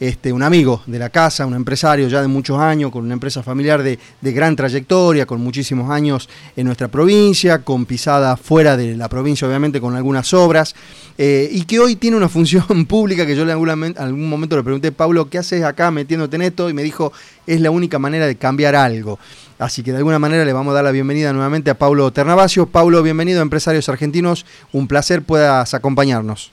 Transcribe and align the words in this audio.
este, 0.00 0.32
un 0.32 0.42
amigo 0.42 0.82
de 0.86 0.98
la 0.98 1.10
casa, 1.10 1.46
un 1.46 1.54
empresario 1.54 2.08
ya 2.08 2.20
de 2.20 2.28
muchos 2.28 2.58
años, 2.58 2.90
con 2.90 3.04
una 3.04 3.14
empresa 3.14 3.42
familiar 3.42 3.82
de, 3.82 3.98
gran 4.20 4.54
trayectoria, 4.56 5.26
con 5.26 5.40
muchísimos 5.40 5.90
años 5.90 6.28
en 6.56 6.66
nuestra 6.66 6.88
provincia, 6.88 7.60
con 7.60 7.86
pisada 7.86 8.36
fuera 8.36 8.76
de 8.76 8.96
la 8.96 9.08
provincia, 9.08 9.48
obviamente, 9.48 9.80
con 9.80 9.96
algunas 9.96 10.32
obras, 10.34 10.74
eh, 11.16 11.48
y 11.50 11.62
que 11.64 11.80
hoy 11.80 11.96
tiene 11.96 12.16
una 12.16 12.28
función 12.28 12.86
pública 12.86 13.26
que 13.26 13.34
yo 13.34 13.42
en 13.42 13.50
algún, 13.50 13.94
algún 13.96 14.28
momento 14.28 14.56
le 14.56 14.62
pregunté, 14.62 14.92
Pablo, 14.92 15.28
¿qué 15.28 15.38
haces 15.38 15.64
acá 15.64 15.90
metiéndote 15.90 16.36
en 16.36 16.42
esto? 16.42 16.68
Y 16.68 16.74
me 16.74 16.82
dijo, 16.82 17.12
es 17.46 17.60
la 17.60 17.70
única 17.70 17.98
manera 17.98 18.26
de 18.26 18.36
cambiar 18.36 18.76
algo. 18.76 19.18
Así 19.58 19.82
que 19.82 19.90
de 19.90 19.98
alguna 19.98 20.18
manera 20.20 20.44
le 20.44 20.52
vamos 20.52 20.72
a 20.72 20.74
dar 20.76 20.84
la 20.84 20.92
bienvenida 20.92 21.32
nuevamente 21.32 21.70
a 21.70 21.78
Pablo 21.78 22.12
Ternavasio. 22.12 22.66
Pablo, 22.66 23.02
bienvenido 23.02 23.40
a 23.40 23.42
Empresarios 23.42 23.88
Argentinos. 23.88 24.46
Un 24.72 24.86
placer 24.86 25.22
puedas 25.22 25.74
acompañarnos. 25.74 26.52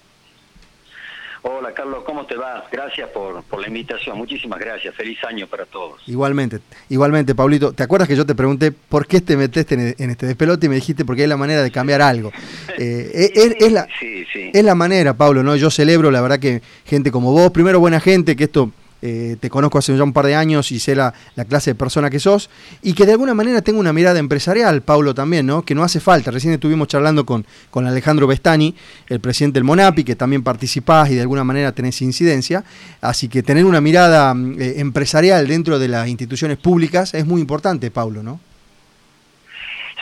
Carlos, 1.76 2.04
¿cómo 2.06 2.26
te 2.26 2.36
va? 2.36 2.66
Gracias 2.72 3.10
por, 3.10 3.44
la 3.60 3.68
invitación, 3.68 4.18
muchísimas 4.18 4.60
gracias, 4.60 4.96
feliz 4.96 5.18
año 5.24 5.46
para 5.48 5.66
todos. 5.66 6.02
Igualmente, 6.08 6.60
igualmente 6.90 7.36
Pablito, 7.36 7.74
¿te 7.74 7.84
acuerdas 7.84 8.08
que 8.08 8.16
yo 8.16 8.26
te 8.26 8.34
pregunté 8.34 8.72
por 8.72 9.06
qué 9.06 9.22
te 9.22 9.38
metiste 9.38 9.76
en, 9.98 10.10
este 10.10 10.26
despelote 10.26 10.66
y 10.66 10.70
me 10.70 10.76
dijiste 10.76 11.06
porque 11.06 11.24
es 11.24 11.30
la 11.30 11.38
manera 11.38 11.62
de 11.62 11.72
cambiar 11.72 12.02
algo? 12.02 12.32
Eh, 12.78 13.56
es, 13.60 13.72
la, 13.72 13.88
es 14.02 14.64
la 14.64 14.76
manera, 14.76 15.14
Pablo, 15.14 15.44
¿no? 15.44 15.56
Yo 15.56 15.72
celebro, 15.72 16.12
la 16.12 16.22
verdad 16.22 16.40
que 16.40 16.62
gente 16.86 17.10
como 17.10 17.32
vos, 17.32 17.52
primero 17.52 17.80
buena 17.80 18.02
gente, 18.02 18.36
que 18.36 18.46
esto 18.46 18.72
eh, 19.02 19.36
te 19.40 19.50
conozco 19.50 19.78
hace 19.78 19.96
ya 19.96 20.04
un 20.04 20.14
par 20.14 20.26
de 20.26 20.36
años 20.36 20.72
y 20.72 20.80
sé 20.80 20.96
la, 20.96 21.14
clase 21.48 21.72
de 21.72 21.76
persona 21.76 22.10
que 22.10 22.20
sos, 22.20 22.50
y 22.82 22.94
que 22.94 23.06
de 23.06 23.12
alguna 23.12 23.34
manera 23.34 23.62
tengo 23.62 23.80
una 23.80 23.94
mirada 23.94 24.20
empresarial, 24.20 24.82
Paulo 24.82 25.14
también, 25.14 25.46
¿no? 25.46 25.64
Que 25.64 25.76
no 25.76 25.84
hace 25.84 26.00
falta. 26.00 26.32
Recién 26.32 26.54
estuvimos 26.54 26.88
charlando 26.88 27.26
con, 27.26 27.46
con 27.70 27.86
Alejandro 27.86 28.28
Bestani, 28.28 28.74
el 29.08 29.20
presidente 29.20 29.56
del 29.56 29.64
Monapi, 29.64 30.04
que 30.04 30.16
también 30.16 30.44
participás 30.44 31.12
y 31.12 31.16
de 31.16 31.22
alguna 31.22 31.44
manera 31.44 31.72
tenés 31.72 32.02
incidencia. 32.02 32.64
Así 33.02 33.28
que 33.28 33.44
tener 33.44 33.66
una 33.66 33.82
mirada 33.82 34.34
eh, 34.58 34.76
empresarial 34.78 35.48
dentro 35.48 35.78
de 35.78 35.88
las 35.88 36.08
instituciones 36.08 36.58
públicas 36.58 37.14
es 37.14 37.26
muy 37.26 37.42
importante, 37.42 37.92
Paulo, 37.92 38.24
¿no? 38.24 38.40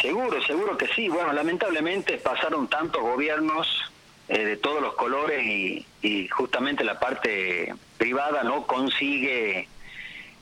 Seguro, 0.02 0.42
seguro 0.45 0.78
que 0.78 0.88
sí. 0.88 1.08
Bueno, 1.08 1.32
lamentablemente 1.34 2.17
pasaron 2.17 2.67
tantos 2.67 3.02
gobiernos 3.02 3.67
eh, 4.34 4.45
de 4.45 4.58
todos 4.58 4.81
los 4.81 4.95
colores 4.95 5.45
y, 5.45 5.86
justamente 6.30 6.84
la 6.84 7.00
parte 7.00 7.73
privada 7.98 8.44
no 8.44 8.66
consigue 8.66 9.67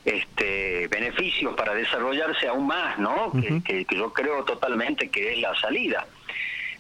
este 0.05 0.87
beneficios 0.87 1.53
para 1.55 1.73
desarrollarse 1.73 2.47
aún 2.47 2.67
más, 2.67 2.97
¿no? 2.97 3.31
que, 3.65 3.85
yo 3.91 4.13
creo 4.13 4.45
totalmente 4.45 5.09
que 5.09 5.33
es 5.33 5.39
la 5.39 5.53
salida. 5.59 6.07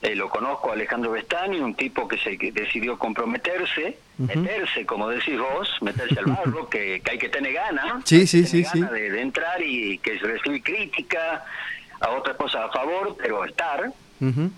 Eh, 0.01 0.15
lo 0.15 0.29
conozco 0.29 0.69
a 0.69 0.73
Alejandro 0.73 1.11
Bestani, 1.11 1.59
un 1.59 1.75
tipo 1.75 2.07
que 2.07 2.17
se 2.17 2.37
decidió 2.53 2.97
comprometerse, 2.97 3.97
meterse, 4.17 4.85
como 4.85 5.09
decís 5.09 5.37
vos, 5.37 5.69
meterse 5.81 6.17
al 6.17 6.25
barro, 6.25 6.69
que, 6.71 7.01
hay 7.07 7.17
que 7.17 7.29
tener 7.29 7.53
ganas, 7.53 8.03
sí, 8.05 8.25
sí, 8.25 8.45
sí, 8.45 8.63
de, 8.63 9.11
de, 9.11 9.21
entrar 9.21 9.61
y 9.61 9.97
que 9.97 10.17
recibir 10.17 10.63
crítica, 10.63 11.43
a 11.99 12.09
otras 12.11 12.37
cosas 12.37 12.63
a 12.63 12.69
favor, 12.69 13.15
pero 13.21 13.43
estar 13.45 13.91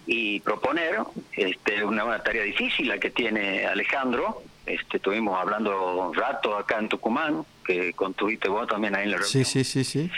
y 0.06 0.40
proponer 0.42 1.00
este, 1.32 1.84
una, 1.84 2.20
tarea 2.20 2.44
difícil 2.44 2.90
la 2.90 2.98
que 2.98 3.12
tiene 3.12 3.66
Alejandro. 3.66 4.44
Este, 4.66 4.98
estuvimos 4.98 5.40
hablando 5.40 6.08
un 6.08 6.14
rato 6.14 6.58
acá 6.58 6.80
en 6.80 6.90
Tucumán, 6.90 7.46
que 7.66 7.94
contuviste 7.94 8.50
vos 8.50 8.68
también 8.68 8.96
ahí 8.96 9.04
en 9.04 9.12
la 9.12 9.18
reunión. 9.18 9.46
Sí, 9.46 9.46
sí, 9.46 9.64
sí, 9.64 9.84
sí. 9.84 10.12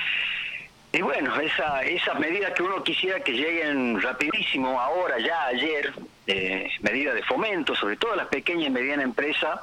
Y 0.91 1.01
bueno, 1.01 1.37
esa, 1.41 1.83
esas 1.83 2.17
medidas 2.19 2.53
que 2.53 2.63
uno 2.63 2.81
quisiera 2.81 3.19
que 3.19 3.33
lleguen 3.33 4.01
rapidísimo, 4.01 4.79
ahora, 4.79 5.19
ya, 5.19 5.47
ayer, 5.47 5.93
eh, 6.25 6.69
medidas 6.79 7.15
de 7.15 7.23
fomento, 7.23 7.75
sobre 7.75 7.97
todo 7.97 8.15
las 8.15 8.27
pequeñas 8.27 8.67
y 8.67 8.69
medianas 8.69 9.03
empresas, 9.03 9.59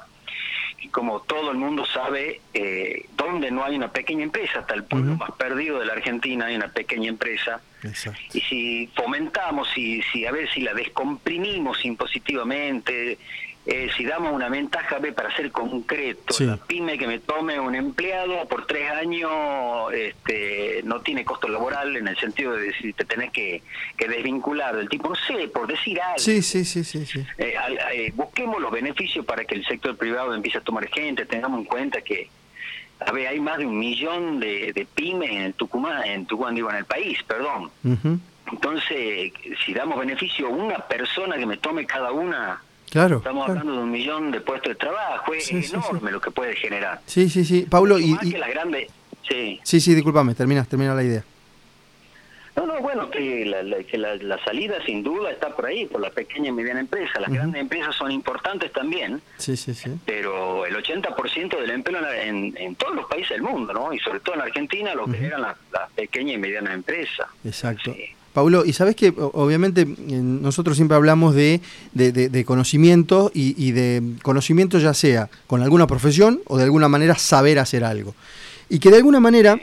y 0.78 0.88
como 0.88 1.20
todo 1.20 1.52
el 1.52 1.56
mundo 1.56 1.86
sabe, 1.86 2.40
eh, 2.52 3.06
donde 3.16 3.50
no 3.50 3.64
hay 3.64 3.76
una 3.76 3.90
pequeña 3.90 4.24
empresa, 4.24 4.58
hasta 4.58 4.74
el 4.74 4.84
pueblo 4.84 5.14
más 5.14 5.30
perdido 5.32 5.78
de 5.78 5.86
la 5.86 5.94
Argentina 5.94 6.46
hay 6.46 6.56
una 6.56 6.68
pequeña 6.68 7.08
empresa. 7.08 7.62
Y 8.32 8.40
si 8.40 8.86
fomentamos, 8.94 9.68
y 9.76 10.02
si 10.02 10.26
a 10.26 10.32
ver 10.32 10.50
si 10.52 10.60
la 10.60 10.74
descomprimimos 10.74 11.84
impositivamente, 11.84 13.18
eh, 13.64 13.88
si 13.96 14.04
damos 14.04 14.32
una 14.32 14.48
ventaja 14.48 14.98
B 14.98 15.12
para 15.12 15.34
ser 15.36 15.52
concreto, 15.52 16.34
la 16.40 16.56
pyme 16.56 16.98
que 16.98 17.06
me 17.06 17.20
tome 17.20 17.60
un 17.60 17.76
empleado 17.76 18.44
por 18.48 18.66
tres 18.66 18.90
años 18.90 19.30
este, 19.94 20.80
no 20.82 21.00
tiene 21.00 21.24
costo 21.24 21.46
laboral 21.46 21.96
en 21.96 22.08
el 22.08 22.16
sentido 22.18 22.54
de 22.56 22.74
si 22.74 22.92
te 22.92 23.04
tenés 23.04 23.30
que, 23.30 23.62
desvincular 23.96 24.76
del 24.76 24.88
tipo, 24.88 25.08
no 25.08 25.14
sé, 25.14 25.46
por 25.46 25.68
decir 25.68 26.00
algo. 26.00 26.18
Sí, 26.18 26.42
sí, 26.42 26.64
sí, 26.64 26.82
sí. 26.82 27.00
Eh, 27.38 27.54
eh, 27.94 28.12
busquemos 28.16 28.60
los 28.60 28.72
beneficios 28.72 29.24
para 29.24 29.44
que 29.44 29.54
el 29.54 29.64
sector 29.64 29.96
privado 29.96 30.34
empiece 30.34 30.58
a 30.58 30.62
tomar 30.62 30.88
gente, 30.88 31.24
tengamos 31.24 31.60
en 31.60 31.66
cuenta 31.66 32.00
que 32.02 32.28
a 33.06 33.12
ver, 33.12 33.28
hay 33.28 33.40
más 33.40 33.58
de 33.58 33.66
un 33.66 33.78
millón 33.78 34.40
de, 34.40 34.86
pymes 34.94 35.30
en 35.30 35.52
Tucumán, 35.54 36.04
en 36.04 36.26
Tucumán 36.26 36.54
digo, 36.54 36.70
en 36.70 36.76
el 36.76 36.84
país, 36.84 37.18
perdón. 37.24 37.70
Entonces, 38.50 39.32
si 39.64 39.74
damos 39.74 39.98
beneficio 39.98 40.46
a 40.48 40.50
una 40.50 40.78
persona 40.78 41.36
que 41.36 41.46
me 41.46 41.56
tome 41.56 41.86
cada 41.86 42.12
una 42.12 42.60
Claro. 42.92 43.16
Estamos 43.16 43.48
hablando 43.48 43.72
de 43.72 43.78
un 43.78 43.90
millón 43.90 44.30
de 44.30 44.42
puestos 44.42 44.68
de 44.68 44.74
trabajo, 44.74 45.32
es 45.32 45.50
enorme 45.50 46.12
lo 46.12 46.20
que 46.20 46.30
puede 46.30 46.54
generar. 46.54 47.00
Sí, 47.06 47.30
sí, 47.30 47.42
sí. 47.42 47.66
Pablo, 47.66 47.98
y, 47.98 48.14
que 48.18 48.88
sí. 49.26 49.60
sí, 49.62 49.80
sí, 49.80 49.94
discúlpame, 49.94 50.34
termina, 50.34 50.62
termina 50.64 50.94
la 50.94 51.02
idea. 51.02 51.24
No, 52.54 52.66
no, 52.66 52.80
bueno, 52.80 53.10
que, 53.10 53.46
la, 53.46 54.44
salida 54.44 54.76
sin 54.84 55.02
duda 55.02 55.30
está 55.30 55.54
por 55.54 55.66
ahí, 55.66 55.86
por 55.86 56.00
la 56.00 56.10
pequeña 56.10 56.50
y 56.50 56.52
mediana 56.52 56.80
empresa. 56.80 57.18
Las 57.18 57.30
grandes 57.30 57.60
empresas 57.60 57.94
son 57.96 58.12
importantes 58.12 58.72
también, 58.72 59.22
sí, 59.38 59.56
sí, 59.56 59.72
sí. 59.72 59.90
pero 60.04 60.66
el 60.66 60.74
80% 60.76 61.60
del 61.60 61.70
empleo 61.70 62.00
en, 62.12 62.54
en, 62.58 62.74
todos 62.74 62.94
los 62.94 63.06
países 63.06 63.30
del 63.30 63.42
mundo, 63.42 63.72
¿no? 63.72 63.92
Y 63.92 63.98
sobre 64.00 64.20
todo 64.20 64.34
en 64.34 64.42
Argentina 64.42 64.94
lo 64.94 65.06
que 65.06 65.24
eran 65.24 65.42
las, 65.42 65.56
pequeñas 65.94 66.36
y 66.36 66.38
medianas 66.38 66.74
empresas. 66.74 67.26
Exacto. 67.44 67.94
Paulo, 68.32 68.64
y 68.64 68.72
sabes 68.72 68.96
que 68.96 69.12
obviamente 69.16 69.84
nosotros 69.84 70.76
siempre 70.76 70.96
hablamos 70.96 71.34
de, 71.34 71.60
de, 71.92 72.44
conocimiento 72.44 73.30
y, 73.34 73.72
de 73.72 74.02
conocimiento 74.22 74.78
ya 74.78 74.94
sea 74.94 75.28
con 75.46 75.62
alguna 75.62 75.86
profesión 75.86 76.40
o 76.46 76.56
de 76.56 76.64
alguna 76.64 76.88
manera 76.88 77.16
saber 77.16 77.58
hacer 77.58 77.84
algo. 77.84 78.14
Y 78.70 78.78
que 78.78 78.90
de 78.90 78.96
alguna 78.96 79.20
manera 79.20 79.58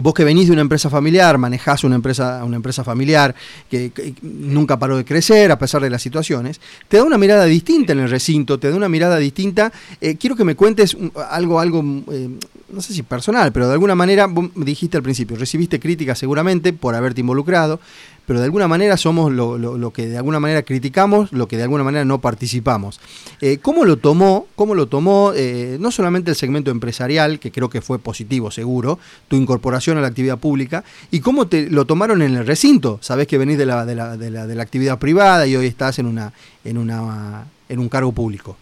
vos 0.00 0.14
que 0.14 0.24
venís 0.24 0.46
de 0.46 0.52
una 0.52 0.62
empresa 0.62 0.88
familiar, 0.88 1.36
manejás 1.38 1.84
una 1.84 1.96
empresa, 1.96 2.42
una 2.44 2.56
empresa 2.56 2.84
familiar 2.84 3.34
que, 3.68 4.14
nunca 4.22 4.78
paró 4.78 4.96
de 4.96 5.04
crecer 5.04 5.50
a 5.52 5.58
pesar 5.58 5.82
de 5.82 5.90
las 5.90 6.02
situaciones, 6.02 6.60
te 6.88 6.96
da 6.96 7.04
una 7.04 7.18
mirada 7.18 7.44
distinta 7.44 7.92
en 7.92 8.00
el 8.00 8.10
recinto, 8.10 8.58
te 8.58 8.70
da 8.70 8.76
una 8.76 8.88
mirada 8.88 9.18
distinta. 9.18 9.72
Eh, 10.00 10.16
quiero 10.16 10.36
que 10.36 10.44
me 10.44 10.54
cuentes 10.54 10.96
algo, 11.30 11.60
algo 11.60 11.84
eh, 12.10 12.30
no 12.68 12.80
sé 12.80 12.94
si 12.94 13.02
personal, 13.02 13.52
pero 13.52 13.66
de 13.66 13.74
alguna 13.74 13.94
manera, 13.94 14.26
vos 14.26 14.50
dijiste 14.56 14.96
al 14.96 15.02
principio, 15.02 15.36
recibiste 15.36 15.78
críticas 15.78 16.18
seguramente 16.18 16.72
por 16.72 16.94
haberte 16.94 17.20
involucrado, 17.20 17.80
pero 18.26 18.38
de 18.38 18.46
alguna 18.46 18.68
manera 18.68 18.96
somos 18.96 19.32
lo, 19.32 19.90
que 19.92 20.06
de 20.06 20.16
alguna 20.16 20.40
manera 20.40 20.62
criticamos, 20.62 21.32
lo 21.32 21.48
que 21.48 21.56
de 21.56 21.64
alguna 21.64 21.84
manera 21.84 22.04
no 22.04 22.20
participamos. 22.20 23.00
Eh, 23.40 23.58
¿Cómo 23.58 23.84
lo 23.84 23.98
tomó, 23.98 24.46
cómo 24.56 24.74
lo 24.74 24.86
tomó 24.86 25.32
eh, 25.34 25.76
no 25.80 25.90
solamente 25.90 26.30
el 26.30 26.36
segmento 26.36 26.70
empresarial, 26.70 27.38
que 27.38 27.50
creo 27.50 27.68
que 27.68 27.80
fue 27.80 27.98
positivo 27.98 28.50
seguro, 28.50 28.98
tu 29.28 29.36
incorporación 29.36 29.98
a 29.98 30.00
la 30.00 30.08
actividad 30.08 30.38
pública, 30.38 30.84
y 31.10 31.20
cómo 31.20 31.48
te 31.48 31.70
lo 31.70 31.84
tomaron 31.84 32.22
en 32.22 32.36
el 32.36 32.46
recinto? 32.46 32.98
Sabés 33.02 33.26
que 33.26 33.38
venís 33.38 33.58
de 33.58 33.66
la, 33.66 33.84
de 33.84 33.94
la, 33.94 34.16
de 34.16 34.30
la, 34.30 34.46
de 34.46 34.54
la 34.54 34.62
actividad 34.62 34.98
privada 34.98 35.46
y 35.46 35.56
hoy 35.56 35.66
estás 35.66 35.98
en, 35.98 36.06
una, 36.06 36.32
en, 36.64 36.78
una, 36.78 37.44
en 37.68 37.78
un 37.78 37.88
cargo 37.88 38.12
público. 38.12 38.56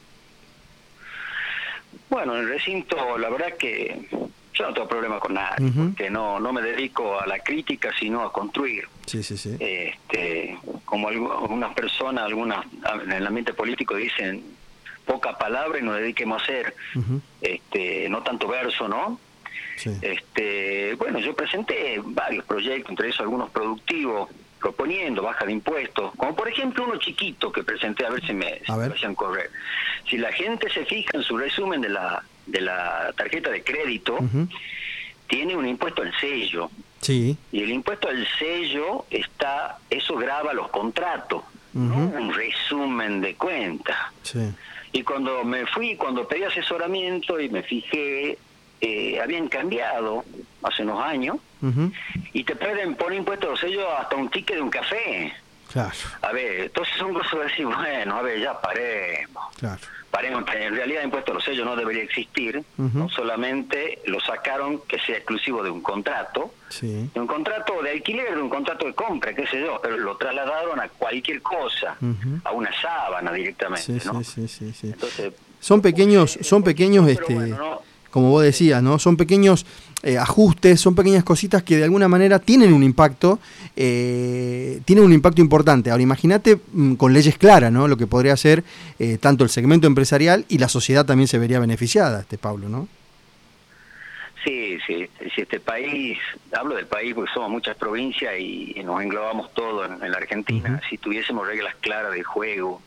Bueno, 2.11 2.35
en 2.35 2.41
el 2.41 2.49
recinto, 2.49 3.17
la 3.17 3.31
verdad 3.31 3.57
que 3.59 4.07
yo 4.55 4.67
no 4.67 4.75
tengo 4.75 4.89
problema 4.89 5.19
con 5.19 5.35
nada, 5.35 5.57
porque 5.57 6.11
no, 6.11 6.39
no 6.39 6.53
me 6.53 6.61
dedico 6.61 7.19
a 7.19 7.27
la 7.27 7.39
crítica, 7.39 7.91
sino 7.99 8.23
a 8.23 8.33
construir. 8.33 8.85
Sí, 9.07 9.23
sí, 9.23 9.37
sí. 9.37 9.57
Este, 9.59 10.59
como 10.85 11.09
algunas 11.09 11.75
personas, 11.75 12.25
algunas 12.25 12.65
en 13.05 13.13
el 13.13 13.27
ambiente 13.27 13.53
político 13.53 13.97
dicen 13.97 14.43
poca 15.05 15.37
palabra 15.37 15.79
y 15.79 15.83
nos 15.83 15.97
dediquemos 15.97 16.41
a 16.41 16.45
hacer, 16.45 16.75
este, 17.41 18.09
no 18.09 18.23
tanto 18.23 18.49
verso, 18.49 18.89
¿no? 18.89 19.19
Este, 20.01 20.95
bueno, 20.95 21.19
yo 21.19 21.35
presenté 21.35 22.01
varios 22.05 22.45
proyectos, 22.45 22.91
entre 22.91 23.09
esos 23.09 23.21
algunos 23.21 23.51
productivos, 23.51 24.31
proponiendo 24.61 25.23
baja 25.23 25.45
de 25.45 25.53
impuestos, 25.53 26.13
como 26.17 26.37
por 26.37 26.49
ejemplo 26.49 26.85
uno 26.85 26.97
chiquito 26.97 27.51
que 27.51 27.65
presenté, 27.65 28.07
a 28.07 28.11
ver 28.11 28.25
si 28.25 28.33
me, 28.33 28.61
hacían 28.67 29.15
correr. 29.17 29.51
Si 30.09 30.17
la 30.19 30.33
gente 30.33 30.71
se 30.71 30.85
fija 30.85 31.11
en 31.15 31.25
su 31.25 31.37
resumen 31.37 31.81
de 31.81 31.89
la, 31.89 32.23
de 32.47 32.61
la 32.61 33.13
tarjeta 33.17 33.51
de 33.51 33.65
crédito, 33.65 34.19
tiene 35.27 35.57
un 35.57 35.67
impuesto 35.67 36.03
al 36.03 36.13
sello. 36.21 36.71
Sí. 37.03 37.37
Y 37.51 37.63
el 37.63 37.71
impuesto 37.71 38.09
al 38.09 38.27
sello 38.39 39.05
está, 39.11 39.79
eso 39.91 40.17
graba 40.17 40.55
los 40.55 40.69
contratos, 40.71 41.43
un 41.75 42.33
resumen 42.33 43.21
de 43.21 43.35
cuenta. 43.35 44.13
Y 44.93 45.03
cuando 45.03 45.45
me 45.45 45.67
fui, 45.67 45.97
cuando 45.97 46.27
pedí 46.29 46.45
asesoramiento 46.45 47.41
y 47.41 47.49
me 47.49 47.63
fijé, 47.63 48.39
eh, 48.81 49.21
habían 49.21 49.49
cambiado 49.49 50.25
hace 50.63 50.83
unos 50.83 51.03
años 51.03 51.37
y 52.33 52.45
te 52.45 52.57
pueden 52.57 52.95
poner 52.95 53.19
impuestos 53.19 53.51
al 53.51 53.59
sello 53.59 53.97
hasta 53.97 54.17
un 54.17 54.29
ticket 54.29 54.57
de 54.57 54.63
un 54.63 54.71
café. 54.71 55.33
Claro. 55.73 55.91
A 56.23 56.33
ver, 56.33 56.61
entonces 56.61 56.95
son 56.99 57.15
cosas 57.15 57.33
de 57.33 57.45
decir, 57.45 57.67
bueno, 57.67 58.17
a 58.17 58.23
ver, 58.23 58.41
ya 58.41 58.61
paremos. 58.61 59.45
Claro. 59.59 59.81
Paremos, 60.11 60.45
en 60.55 60.75
realidad 60.77 61.01
el 61.01 61.07
impuesto 61.07 61.33
a 61.33 61.35
los 61.37 61.45
sellos 61.45 61.65
no 61.65 61.75
debería 61.75 62.03
existir, 62.03 62.63
no 62.77 63.09
solamente 63.09 64.01
lo 64.05 64.21
sacaron 64.21 64.81
que 64.87 64.99
sea 64.99 65.17
exclusivo 65.17 65.63
de 65.63 65.71
un 65.71 65.81
contrato, 65.81 66.53
Sí. 66.69 67.09
de 67.15 67.19
un 67.21 67.27
contrato 67.27 67.81
de 67.83 67.93
alquiler, 67.93 68.35
de 68.35 68.43
un 68.43 68.51
contrato 68.51 68.85
de 68.87 68.93
compra, 68.95 69.35
qué 69.35 69.47
sé 69.47 69.61
yo, 69.61 69.81
pero 69.83 69.97
lo 69.97 70.17
trasladaron 70.19 70.79
a 70.81 70.89
cualquier 70.91 71.41
cosa, 71.41 71.97
a 72.45 72.51
una 72.53 72.71
sábana 72.81 73.33
directamente, 73.33 74.01
Sí, 74.01 74.07
¿no? 74.07 74.23
sí, 74.23 74.47
sí. 74.49 74.75
Entonces, 74.83 75.33
Son 75.61 75.81
pequeños, 75.81 76.39
son 76.43 76.63
pequeños, 76.63 77.09
este, 77.09 77.35
bueno, 77.35 77.57
no. 77.57 77.83
como 78.11 78.31
vos 78.31 78.43
decías, 78.43 78.83
¿no? 78.83 78.99
Son 78.99 79.17
pequeños 79.17 79.65
eh, 80.03 80.19
ajustes, 80.19 80.81
son 80.81 80.95
pequeñas 80.95 81.25
cositas 81.25 81.63
que 81.63 81.77
de 81.77 81.85
alguna 81.85 82.09
manera 82.09 82.39
tienen 82.39 82.73
un 82.73 82.83
impacto, 82.83 83.39
eh, 83.77 84.81
tienen 84.85 85.05
un 85.05 85.13
impacto 85.13 85.41
importante. 85.41 85.91
Ahora 85.91 86.03
imagínate 86.03 86.59
mm, 86.73 86.95
con 86.95 87.13
leyes 87.13 87.39
claras, 87.39 87.71
¿no? 87.71 87.87
Lo 87.87 87.97
que 87.97 88.07
podría 88.07 88.33
hacer 88.33 88.65
eh, 88.99 89.19
tanto 89.19 89.45
el 89.45 89.51
segmento 89.51 89.87
empresarial 89.87 90.45
y 90.49 90.59
la 90.59 90.69
sociedad 90.69 91.07
también 91.07 91.29
se 91.29 91.39
vería 91.39 91.61
beneficiada, 91.61 92.21
este 92.21 92.39
Pablo, 92.39 92.69
¿no? 92.69 92.89
Sí, 94.45 94.77
sí, 94.89 95.09
si 95.35 95.43
este 95.43 95.61
país, 95.61 96.19
hablo 96.53 96.75
del 96.75 96.87
país 96.87 97.15
porque 97.15 97.31
somos 97.33 97.49
muchas 97.49 97.77
provincias 97.77 98.35
y, 98.41 98.73
y 98.75 98.83
nos 98.83 99.01
englobamos 99.01 99.55
todo 99.55 99.85
en, 99.85 100.03
en 100.03 100.11
la 100.11 100.17
Argentina, 100.17 100.81
si 100.91 100.99
tuviésemos 100.99 101.47
reglas 101.47 101.77
claras 101.81 102.13
de 102.13 102.25
juego 102.25 102.83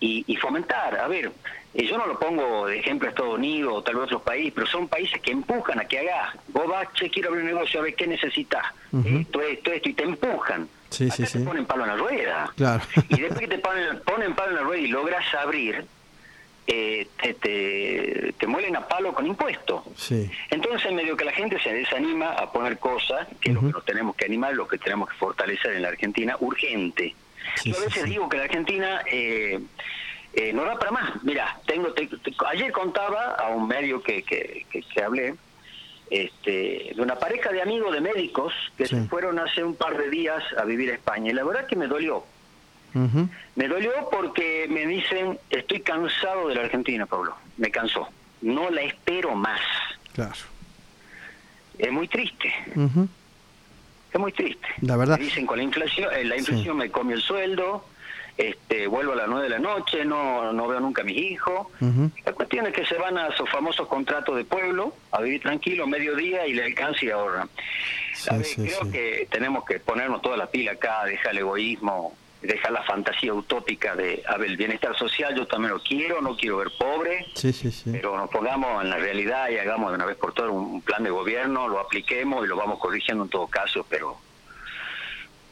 y, 0.00 0.24
y 0.26 0.36
fomentar, 0.36 0.98
a 0.98 1.06
ver, 1.06 1.30
eh, 1.74 1.84
yo 1.86 1.96
no 1.98 2.06
lo 2.06 2.18
pongo 2.18 2.66
de 2.66 2.78
ejemplo 2.78 3.08
a 3.08 3.10
Estados 3.10 3.34
Unidos 3.38 3.72
o 3.76 3.82
tal 3.82 3.94
vez 3.96 4.04
otros 4.04 4.22
países, 4.22 4.52
pero 4.54 4.66
son 4.66 4.88
países 4.88 5.20
que 5.20 5.30
empujan 5.30 5.78
a 5.80 5.84
que 5.86 5.98
hagas, 6.00 6.34
vos 6.48 6.66
vas, 6.68 6.88
che, 6.94 7.10
quiero 7.10 7.28
abrir 7.30 7.44
un 7.44 7.50
negocio, 7.52 7.80
a 7.80 7.82
ver 7.84 7.94
qué 7.94 8.06
necesitas, 8.06 8.64
Ujú. 8.92 9.08
esto, 9.20 9.40
esto, 9.42 9.72
esto, 9.72 9.88
y 9.88 9.94
te 9.94 10.04
empujan. 10.04 10.68
Sí, 10.90 11.04
Acá 11.06 11.14
sí, 11.14 11.22
te 11.22 11.28
sí. 11.28 11.38
ponen 11.40 11.66
palo 11.66 11.84
en 11.84 11.90
la 11.90 11.96
rueda. 11.96 12.52
Claro. 12.56 12.82
Y 13.10 13.20
después 13.20 13.38
que 13.40 13.48
te 13.48 13.58
ponen, 13.58 14.00
ponen 14.00 14.34
palo 14.34 14.50
en 14.50 14.56
la 14.56 14.62
rueda 14.62 14.80
y 14.82 14.88
logras 14.88 15.34
abrir, 15.34 15.84
eh, 16.66 17.06
te, 17.20 17.34
te, 17.34 18.34
te 18.38 18.46
muelen 18.46 18.74
a 18.76 18.86
palo 18.88 19.12
con 19.14 19.26
impuestos. 19.26 19.82
Sí. 19.96 20.28
Entonces, 20.50 20.92
medio 20.92 21.16
que 21.16 21.24
la 21.24 21.32
gente 21.32 21.60
se 21.60 21.72
desanima 21.72 22.30
a 22.32 22.50
poner 22.52 22.78
cosas, 22.78 23.26
que 23.40 23.50
es 23.50 23.54
lo 23.54 23.60
que 23.60 23.68
nos 23.72 23.84
tenemos 23.84 24.16
que 24.16 24.24
animar, 24.24 24.54
lo 24.54 24.66
que 24.68 24.78
tenemos 24.78 25.08
que 25.08 25.16
fortalecer 25.16 25.74
en 25.74 25.82
la 25.82 25.88
Argentina, 25.88 26.36
urgente. 26.40 27.14
Sí, 27.56 27.72
Yo 27.72 27.78
a 27.78 27.84
veces 27.84 28.02
sí. 28.02 28.10
digo 28.10 28.28
que 28.28 28.36
la 28.36 28.44
Argentina 28.44 29.02
eh, 29.10 29.60
eh, 30.34 30.52
no 30.52 30.64
da 30.64 30.78
para 30.78 30.90
más. 30.92 31.22
Mira, 31.24 31.58
tengo, 31.66 31.92
te- 31.92 32.06
te- 32.06 32.34
ayer 32.48 32.70
contaba 32.72 33.34
a 33.34 33.48
un 33.48 33.66
medio 33.68 34.02
que, 34.02 34.22
que, 34.22 34.64
que, 34.70 34.82
que 34.82 35.02
hablé, 35.02 35.34
este, 36.10 36.92
de 36.94 37.02
una 37.02 37.16
pareja 37.16 37.50
de 37.50 37.62
amigos 37.62 37.92
de 37.92 38.00
médicos 38.00 38.52
que 38.76 38.86
Sí. 38.86 38.96
se 38.96 39.02
fueron 39.08 39.38
hace 39.38 39.62
un 39.62 39.74
par 39.76 39.96
de 39.96 40.10
días 40.10 40.42
a 40.58 40.64
vivir 40.64 40.90
a 40.90 40.94
España. 40.94 41.30
Y 41.30 41.34
la 41.34 41.44
verdad 41.44 41.66
que 41.66 41.76
me 41.76 41.86
dolió. 41.86 42.24
Me 43.54 43.68
dolió 43.68 43.92
porque 44.10 44.66
me 44.68 44.84
dicen, 44.84 45.38
estoy 45.48 45.78
cansado 45.80 46.48
de 46.48 46.56
la 46.56 46.62
Argentina, 46.62 47.06
Pablo. 47.06 47.36
Me 47.56 47.70
cansó. 47.70 48.08
No 48.42 48.68
la 48.70 48.82
espero 48.82 49.36
más. 49.36 49.60
Claro. 50.12 50.34
Es 51.78 51.92
muy 51.92 52.08
triste. 52.08 52.52
Ujú. 52.74 53.08
Es 54.12 54.18
muy 54.18 54.32
triste. 54.32 54.66
La 54.80 54.96
verdad. 54.96 55.18
Me 55.18 55.24
dicen 55.24 55.46
con 55.46 55.58
la 55.58 55.62
inflación, 55.62 56.12
eh, 56.12 56.24
la 56.24 56.36
inflación 56.36 56.76
me 56.78 56.90
comió 56.90 57.14
el 57.14 57.22
sueldo, 57.22 57.86
este, 58.36 58.86
vuelvo 58.86 59.12
a 59.12 59.16
las 59.16 59.28
nueve 59.28 59.44
de 59.44 59.50
la 59.50 59.58
noche, 59.58 60.04
no, 60.04 60.52
no 60.52 60.66
veo 60.68 60.80
nunca 60.80 61.02
a 61.02 61.04
mis 61.04 61.16
hijos. 61.16 61.66
Ujú. 61.80 62.10
La 62.24 62.32
cuestión 62.32 62.66
es 62.66 62.72
que 62.72 62.84
se 62.86 62.94
van 62.96 63.18
a 63.18 63.28
esos 63.28 63.48
famosos 63.50 63.86
contratos 63.88 64.36
de 64.36 64.44
pueblo, 64.44 64.94
a 65.12 65.20
vivir 65.20 65.40
tranquilo, 65.42 65.86
mediodía 65.86 66.46
y 66.46 66.54
le 66.54 66.64
alcanza 66.64 67.04
y 67.04 67.10
ahorran. 67.10 67.48
Sí, 68.14 68.28
A 68.30 68.36
ver, 68.36 68.46
sí, 68.46 68.62
creo 68.62 68.84
sí. 68.84 68.90
que 68.92 69.28
tenemos 69.30 69.64
que 69.64 69.78
ponernos 69.80 70.20
toda 70.22 70.36
la 70.36 70.46
pila 70.46 70.72
acá, 70.72 71.04
dejar 71.04 71.32
el 71.32 71.38
egoísmo, 71.38 72.14
dejar 72.42 72.72
la 72.72 72.82
fantasía 72.84 73.34
utópica 73.34 73.94
de, 73.94 74.22
a 74.26 74.38
ver, 74.38 74.50
el 74.50 74.56
bienestar 74.56 74.96
social 74.96 75.34
yo 75.36 75.46
también 75.46 75.74
lo 75.74 75.80
quiero, 75.82 76.22
no 76.22 76.36
quiero 76.36 76.56
ver 76.56 76.68
pobre, 76.78 77.26
pero 77.92 78.16
nos 78.16 78.30
pongamos 78.30 78.82
en 78.82 78.88
la 78.88 78.96
realidad 78.96 79.50
y 79.50 79.58
hagamos 79.58 79.90
de 79.90 79.96
una 79.96 80.06
vez 80.06 80.16
por 80.16 80.32
todas 80.32 80.50
un 80.50 80.80
plan 80.80 81.02
de 81.04 81.10
gobierno, 81.10 81.68
lo 81.68 81.78
apliquemos 81.78 82.42
y 82.44 82.48
lo 82.48 82.56
vamos 82.56 82.78
corrigiendo 82.78 83.24
en 83.24 83.30
todo 83.30 83.46
caso, 83.46 83.84
pero 83.90 84.16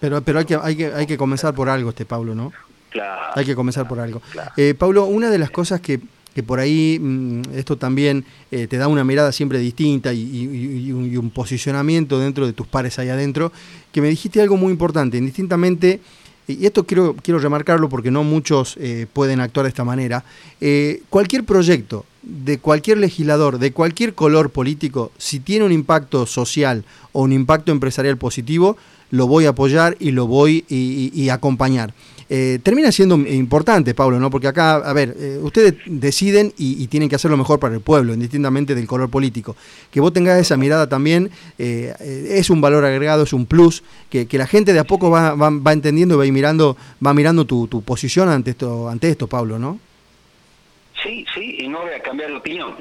Pero, 0.00 0.22
pero 0.22 0.38
hay, 0.38 0.44
que, 0.46 0.56
hay, 0.62 0.76
que, 0.76 0.86
hay 0.94 1.06
que 1.06 1.18
comenzar 1.18 1.54
por 1.54 1.68
algo, 1.68 1.90
este 1.90 2.06
Pablo, 2.06 2.34
¿no? 2.34 2.52
Claro. 2.90 3.32
Hay 3.34 3.44
que 3.44 3.54
comenzar 3.54 3.86
por 3.88 4.00
algo. 4.00 4.20
claro. 4.32 4.50
Eh, 4.56 4.74
Pablo, 4.76 5.04
una 5.06 5.30
de 5.30 5.38
las 5.38 5.50
cosas 5.50 5.80
que, 5.80 6.00
que 6.34 6.42
por 6.42 6.60
ahí 6.60 6.98
mm, 7.00 7.42
esto 7.54 7.76
también 7.76 8.24
eh, 8.50 8.66
te 8.66 8.76
da 8.76 8.88
una 8.88 9.04
mirada 9.04 9.32
siempre 9.32 9.58
distinta 9.58 10.12
y, 10.12 10.20
y- 10.20 10.86
y 10.88 10.92
un, 10.92 11.12
y 11.12 11.16
un 11.16 11.30
posicionamiento 11.30 12.18
dentro 12.18 12.46
de 12.46 12.52
tus 12.52 12.66
pares 12.66 12.98
ahí 12.98 13.08
adentro, 13.08 13.52
que 13.92 14.00
me 14.00 14.08
dijiste 14.08 14.40
algo 14.40 14.56
muy 14.56 14.70
importante, 14.72 15.16
indistintamente, 15.18 16.00
y 16.46 16.64
esto 16.64 16.84
quiero, 16.84 17.14
quiero 17.22 17.38
remarcarlo 17.40 17.88
porque 17.90 18.10
no 18.10 18.24
muchos 18.24 18.76
eh, 18.78 19.06
pueden 19.12 19.40
actuar 19.40 19.64
de 19.64 19.68
esta 19.68 19.84
manera, 19.84 20.24
eh, 20.60 21.02
cualquier 21.10 21.44
proyecto 21.44 22.06
de 22.22 22.58
cualquier 22.58 22.98
legislador, 22.98 23.58
de 23.58 23.72
cualquier 23.72 24.14
color 24.14 24.50
político, 24.50 25.12
si 25.18 25.40
tiene 25.40 25.64
un 25.66 25.72
impacto 25.72 26.24
social 26.26 26.84
o 27.12 27.22
un 27.22 27.32
impacto 27.32 27.70
empresarial 27.72 28.16
positivo, 28.16 28.76
lo 29.10 29.26
voy 29.26 29.46
a 29.46 29.50
apoyar 29.50 29.96
y 30.00 30.10
lo 30.10 30.26
voy 30.26 30.64
y 30.68 31.28
acompañar. 31.30 31.94
Eh, 32.30 32.58
termina 32.62 32.92
siendo 32.92 33.16
importante, 33.16 33.94
Pablo, 33.94 34.20
¿no? 34.20 34.28
Porque 34.28 34.48
acá, 34.48 34.76
a 34.76 34.92
ver, 34.92 35.16
eh, 35.18 35.38
ustedes 35.40 35.74
deciden 35.86 36.52
y, 36.58 36.82
y 36.82 36.86
tienen 36.88 37.08
que 37.08 37.14
hacer 37.14 37.30
lo 37.30 37.38
mejor 37.38 37.58
para 37.58 37.74
el 37.74 37.80
pueblo, 37.80 38.12
indistintamente 38.12 38.74
del 38.74 38.86
color 38.86 39.08
político. 39.08 39.56
Que 39.90 40.00
vos 40.00 40.12
tengas 40.12 40.38
esa 40.38 40.56
mirada 40.56 40.88
también 40.88 41.30
eh, 41.58 41.94
eh, 42.00 42.28
es 42.32 42.50
un 42.50 42.60
valor 42.60 42.84
agregado, 42.84 43.22
es 43.22 43.32
un 43.32 43.46
plus, 43.46 43.82
que, 44.10 44.26
que 44.26 44.36
la 44.36 44.46
gente 44.46 44.74
de 44.74 44.78
a 44.78 44.84
poco 44.84 45.10
va, 45.10 45.34
va, 45.34 45.50
va 45.50 45.72
entendiendo 45.72 46.22
y 46.22 46.28
va 46.28 46.32
mirando, 46.32 46.76
va 47.04 47.14
mirando 47.14 47.46
tu, 47.46 47.66
tu 47.66 47.82
posición 47.82 48.28
ante 48.28 48.50
esto, 48.50 48.88
ante 48.90 49.08
esto, 49.08 49.26
Pablo, 49.26 49.58
¿no? 49.58 49.80
Sí, 51.02 51.24
sí, 51.32 51.58
y 51.60 51.68
no 51.68 51.82
voy 51.82 51.92
a 51.92 52.02
cambiar 52.02 52.28
de 52.30 52.36
opinión. 52.36 52.74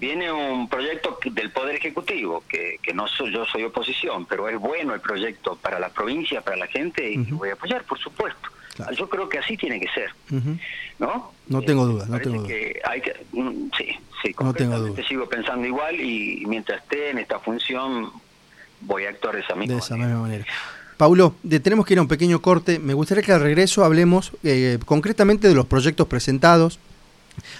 Viene 0.00 0.32
un 0.32 0.68
proyecto 0.68 1.18
del 1.30 1.52
Poder 1.52 1.76
Ejecutivo, 1.76 2.42
que, 2.48 2.78
que 2.82 2.94
no 2.94 3.06
soy 3.06 3.30
yo 3.30 3.44
soy 3.44 3.62
oposición, 3.64 4.24
pero 4.24 4.48
es 4.48 4.58
bueno 4.58 4.94
el 4.94 5.00
proyecto 5.00 5.56
para 5.60 5.78
la 5.78 5.90
provincia, 5.90 6.40
para 6.40 6.56
la 6.56 6.66
gente, 6.66 7.12
y 7.12 7.16
lo 7.18 7.36
voy 7.36 7.50
a 7.50 7.52
apoyar, 7.52 7.84
por 7.84 7.98
supuesto. 7.98 8.48
Claro. 8.78 8.92
Yo 8.96 9.08
creo 9.08 9.28
que 9.28 9.38
así 9.38 9.56
tiene 9.56 9.78
que 9.80 9.88
ser. 9.88 10.10
¿no? 10.98 11.32
No 11.48 11.62
tengo 11.62 11.84
Eh, 11.84 11.92
duda, 11.92 12.04
no 12.06 12.10
parece 12.12 12.30
tengo 12.30 12.42
duda. 12.42 12.48
que 12.48 12.80
hay 12.84 13.00
que, 13.00 13.12
mm, 13.32 13.70
sí, 13.76 13.86
sí, 14.22 14.34
No 14.40 14.52
tengo 14.54 14.78
duda. 14.78 15.02
sigo 15.06 15.28
pensando 15.28 15.66
igual 15.66 16.00
y 16.00 16.44
mientras 16.46 16.82
esté 16.82 17.10
en 17.10 17.18
esta 17.18 17.38
función 17.38 18.10
voy 18.80 19.04
a 19.04 19.10
actuar 19.10 19.34
de 19.36 19.40
esa 19.42 19.54
misma 19.54 19.74
De 19.74 19.80
esa 19.80 19.96
manera. 19.96 20.08
misma 20.14 20.22
manera. 20.28 20.44
Paulo, 20.96 21.34
de- 21.44 21.60
tenemos 21.60 21.86
que 21.86 21.94
ir 21.94 21.98
a 21.98 22.02
un 22.02 22.08
pequeño 22.08 22.40
corte. 22.42 22.78
Me 22.80 22.94
gustaría 22.94 23.22
que 23.22 23.32
al 23.32 23.40
regreso 23.40 23.84
hablemos 23.84 24.32
eh, 24.42 24.78
concretamente 24.84 25.46
de 25.48 25.54
los 25.54 25.66
proyectos 25.66 26.06
presentados. 26.08 26.78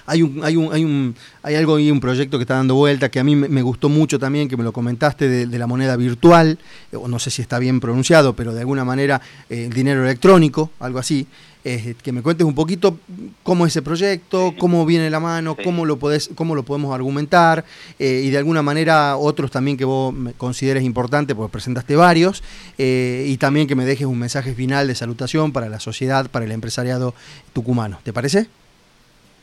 Hay 0.06 0.22
un, 0.22 0.40
hay 0.44 0.56
un, 0.56 0.72
hay 0.72 0.84
un, 0.84 1.14
hay 1.42 1.54
algo 1.54 1.76
ahí, 1.76 1.90
un 1.90 2.00
proyecto 2.00 2.38
que 2.38 2.42
está 2.42 2.54
dando 2.54 2.75
vuelta 2.75 3.08
que 3.10 3.20
a 3.20 3.25
mí 3.25 3.36
me, 3.36 3.62
gustó 3.62 3.88
mucho 3.88 4.19
también, 4.19 4.48
que 4.48 4.56
me 4.56 4.64
lo 4.64 4.72
comentaste 4.72 5.29
de, 5.29 5.46
de 5.46 5.58
la 5.58 5.67
moneda 5.67 5.96
virtual, 5.96 6.58
o 6.93 7.08
no 7.08 7.19
sé 7.19 7.31
si 7.31 7.43
está 7.43 7.58
bien 7.58 7.81
pronunciado, 7.81 8.34
pero 8.34 8.53
de 8.55 8.60
alguna 8.60 8.84
manera 8.84 9.20
eh, 9.48 9.67
el 9.67 9.72
dinero 9.72 10.05
electrónico, 10.05 10.70
algo 10.81 10.98
así. 10.98 11.26
Eh, 11.64 11.96
que 12.03 12.12
me 12.12 12.22
cuentes 12.22 12.46
un 12.46 12.55
poquito 12.55 12.98
cómo 13.43 13.67
es 13.67 13.72
ese 13.72 13.82
proyecto, 13.82 14.55
cómo 14.58 14.86
viene 14.86 15.10
la 15.10 15.20
mano, 15.20 15.55
Sí. 15.58 15.64
cómo 15.64 15.84
lo 15.84 15.98
podés, 15.98 16.31
cómo 16.34 16.55
lo 16.55 16.62
podemos 16.62 16.94
argumentar, 16.94 17.64
eh, 17.98 18.22
y 18.24 18.31
de 18.31 18.38
alguna 18.38 18.62
manera 18.62 19.17
otros 19.17 19.50
también 19.50 19.76
que 19.76 19.84
vos 19.84 20.14
consideres 20.38 20.84
importante, 20.84 21.34
porque 21.34 21.53
presentaste 21.53 21.96
varios, 21.96 22.43
y 22.79 23.36
también 23.38 23.67
que 23.67 23.74
me 23.74 23.84
dejes 23.84 24.06
un 24.06 24.19
mensaje 24.19 24.55
final 24.55 24.86
de 24.86 24.94
salutación 24.94 25.53
para 25.53 25.69
la 25.69 25.81
sociedad, 25.81 26.31
para 26.31 26.46
el 26.46 26.53
empresariado 26.53 27.12
tucumano. 27.53 27.98
¿Te 28.03 28.12
parece? 28.12 28.46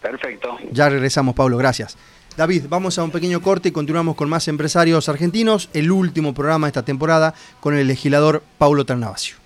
Perfecto. 0.05 0.57
Ya 0.71 0.87
regresamos, 0.87 1.33
Pablo, 1.33 1.57
gracias. 1.57 1.97
David, 2.37 2.65
vamos 2.69 2.99
a 2.99 3.03
un 3.03 3.09
pequeño 3.09 3.41
corte 3.41 3.69
y 3.69 3.71
continuamos 3.71 4.15
con 4.15 4.29
más 4.29 4.47
empresarios 4.47 5.09
argentinos, 5.09 5.69
el 5.73 5.89
último 5.89 6.33
programa 6.33 6.67
de 6.67 6.69
esta 6.69 6.85
temporada 6.85 7.33
con 7.59 7.75
el 7.75 7.87
legislador 7.87 8.43
Paulo 8.59 8.85
Ternavasio. 8.85 9.37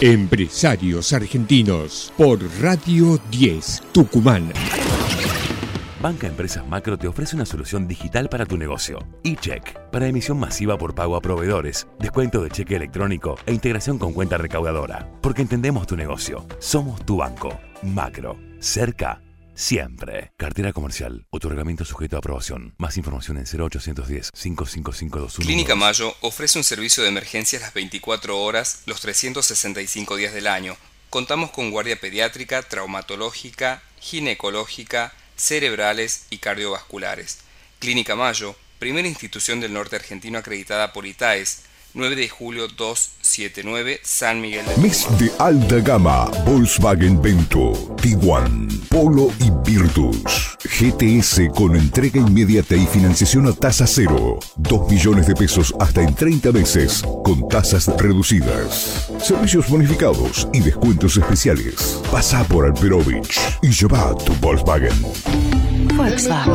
Empresarios 0.00 1.12
Argentinos 1.12 2.10
por 2.16 2.38
Radio 2.62 3.20
10 3.30 3.82
Tucumán. 3.92 4.50
Banca 6.00 6.26
Empresas 6.26 6.66
Macro 6.66 6.96
te 6.96 7.06
ofrece 7.06 7.36
una 7.36 7.44
solución 7.44 7.86
digital 7.86 8.30
para 8.30 8.46
tu 8.46 8.56
negocio. 8.56 9.06
eCheck, 9.22 9.90
para 9.90 10.06
emisión 10.08 10.38
masiva 10.38 10.78
por 10.78 10.94
pago 10.94 11.14
a 11.14 11.20
proveedores, 11.20 11.86
descuento 11.98 12.42
de 12.42 12.48
cheque 12.48 12.76
electrónico 12.76 13.36
e 13.44 13.52
integración 13.52 13.98
con 13.98 14.14
cuenta 14.14 14.38
recaudadora. 14.38 15.06
Porque 15.20 15.42
entendemos 15.42 15.86
tu 15.86 15.98
negocio. 15.98 16.46
Somos 16.58 17.04
tu 17.04 17.18
banco. 17.18 17.60
Macro. 17.82 18.38
Cerca. 18.60 19.20
Siempre. 19.54 20.32
Cartera 20.38 20.72
comercial. 20.72 21.26
Otorgamiento 21.28 21.84
sujeto 21.84 22.16
a 22.16 22.20
aprobación. 22.20 22.74
Más 22.78 22.96
información 22.96 23.36
en 23.36 23.44
0810-55521. 23.44 25.42
Clínica 25.42 25.74
Mayo 25.74 26.14
ofrece 26.22 26.56
un 26.56 26.64
servicio 26.64 27.02
de 27.02 27.10
emergencias 27.10 27.60
las 27.60 27.74
24 27.74 28.40
horas, 28.40 28.84
los 28.86 29.02
365 29.02 30.16
días 30.16 30.32
del 30.32 30.46
año. 30.46 30.78
Contamos 31.10 31.50
con 31.50 31.70
guardia 31.70 32.00
pediátrica, 32.00 32.62
traumatológica, 32.62 33.82
ginecológica, 34.00 35.12
cerebrales 35.40 36.26
y 36.30 36.38
cardiovasculares. 36.38 37.38
Clínica 37.78 38.14
Mayo, 38.14 38.54
primera 38.78 39.08
institución 39.08 39.60
del 39.60 39.72
norte 39.72 39.96
argentino 39.96 40.38
acreditada 40.38 40.92
por 40.92 41.06
ITAES, 41.06 41.62
9 41.94 42.14
de 42.14 42.28
julio 42.28 42.68
279, 42.68 44.00
San 44.04 44.40
Miguel 44.40 44.64
de 44.66 44.76
Mes 44.76 45.06
de 45.18 45.32
alta 45.38 45.80
gama, 45.80 46.26
Volkswagen 46.44 47.20
Vento, 47.20 47.72
Tiguan, 48.00 48.68
Polo 48.88 49.32
y 49.40 49.50
Virtus. 49.70 50.58
GTS 50.64 51.48
con 51.54 51.76
entrega 51.76 52.20
inmediata 52.20 52.74
y 52.74 52.86
financiación 52.86 53.46
a 53.46 53.52
tasa 53.52 53.86
cero. 53.86 54.40
2 54.56 54.90
millones 54.90 55.28
de 55.28 55.34
pesos 55.36 55.72
hasta 55.78 56.02
en 56.02 56.12
30 56.12 56.50
meses, 56.50 57.04
con 57.22 57.48
tasas 57.48 57.86
reducidas. 57.96 59.08
Servicios 59.20 59.68
bonificados 59.68 60.48
y 60.52 60.58
descuentos 60.58 61.16
especiales. 61.16 62.02
Pasa 62.10 62.42
por 62.44 62.66
Alperovich 62.66 63.38
y 63.62 63.70
lleva 63.70 64.12
tu 64.16 64.34
Volkswagen. 64.40 64.90
Volkswagen. 65.96 66.50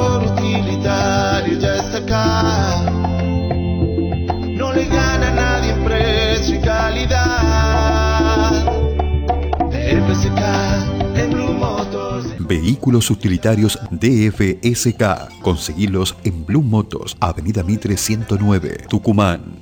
Vehículos 12.65 13.11
utilitarios 13.11 13.77
DFSK. 13.91 15.39
Conseguilos 15.43 16.17
en 16.23 16.47
Blue 16.47 16.63
Motos, 16.63 17.15
Avenida 17.19 17.61
Mitre 17.61 17.95
109, 17.95 18.87
Tucumán. 18.89 19.59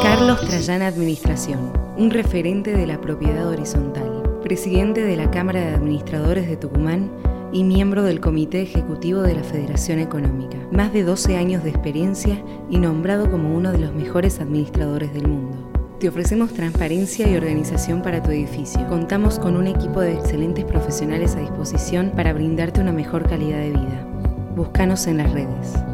Carlos 0.00 0.40
Trayana 0.46 0.86
Administración, 0.86 1.72
un 1.96 2.12
referente 2.12 2.70
de 2.70 2.86
la 2.86 3.00
propiedad 3.00 3.48
horizontal, 3.48 4.22
presidente 4.44 5.02
de 5.02 5.16
la 5.16 5.32
Cámara 5.32 5.58
de 5.58 5.74
Administradores 5.74 6.46
de 6.46 6.56
Tucumán 6.56 7.10
y 7.52 7.64
miembro 7.64 8.04
del 8.04 8.20
Comité 8.20 8.62
Ejecutivo 8.62 9.22
de 9.22 9.34
la 9.34 9.42
Federación 9.42 9.98
Económica. 9.98 10.58
Más 10.70 10.92
de 10.92 11.02
12 11.02 11.36
años 11.36 11.64
de 11.64 11.70
experiencia 11.70 12.40
y 12.70 12.78
nombrado 12.78 13.28
como 13.28 13.56
uno 13.56 13.72
de 13.72 13.78
los 13.78 13.92
mejores 13.92 14.38
administradores 14.38 15.12
del 15.12 15.26
mundo. 15.26 15.73
Te 16.04 16.10
ofrecemos 16.10 16.52
transparencia 16.52 17.26
y 17.26 17.34
organización 17.34 18.02
para 18.02 18.22
tu 18.22 18.30
edificio. 18.30 18.86
Contamos 18.88 19.38
con 19.38 19.56
un 19.56 19.66
equipo 19.66 20.02
de 20.02 20.12
excelentes 20.12 20.66
profesionales 20.66 21.34
a 21.34 21.40
disposición 21.40 22.12
para 22.14 22.34
brindarte 22.34 22.82
una 22.82 22.92
mejor 22.92 23.26
calidad 23.26 23.60
de 23.60 23.70
vida. 23.70 24.06
Búscanos 24.54 25.06
en 25.06 25.16
las 25.16 25.32
redes. 25.32 25.93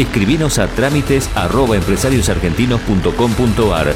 Escribinos 0.00 0.58
a 0.58 0.66
trámites 0.66 1.28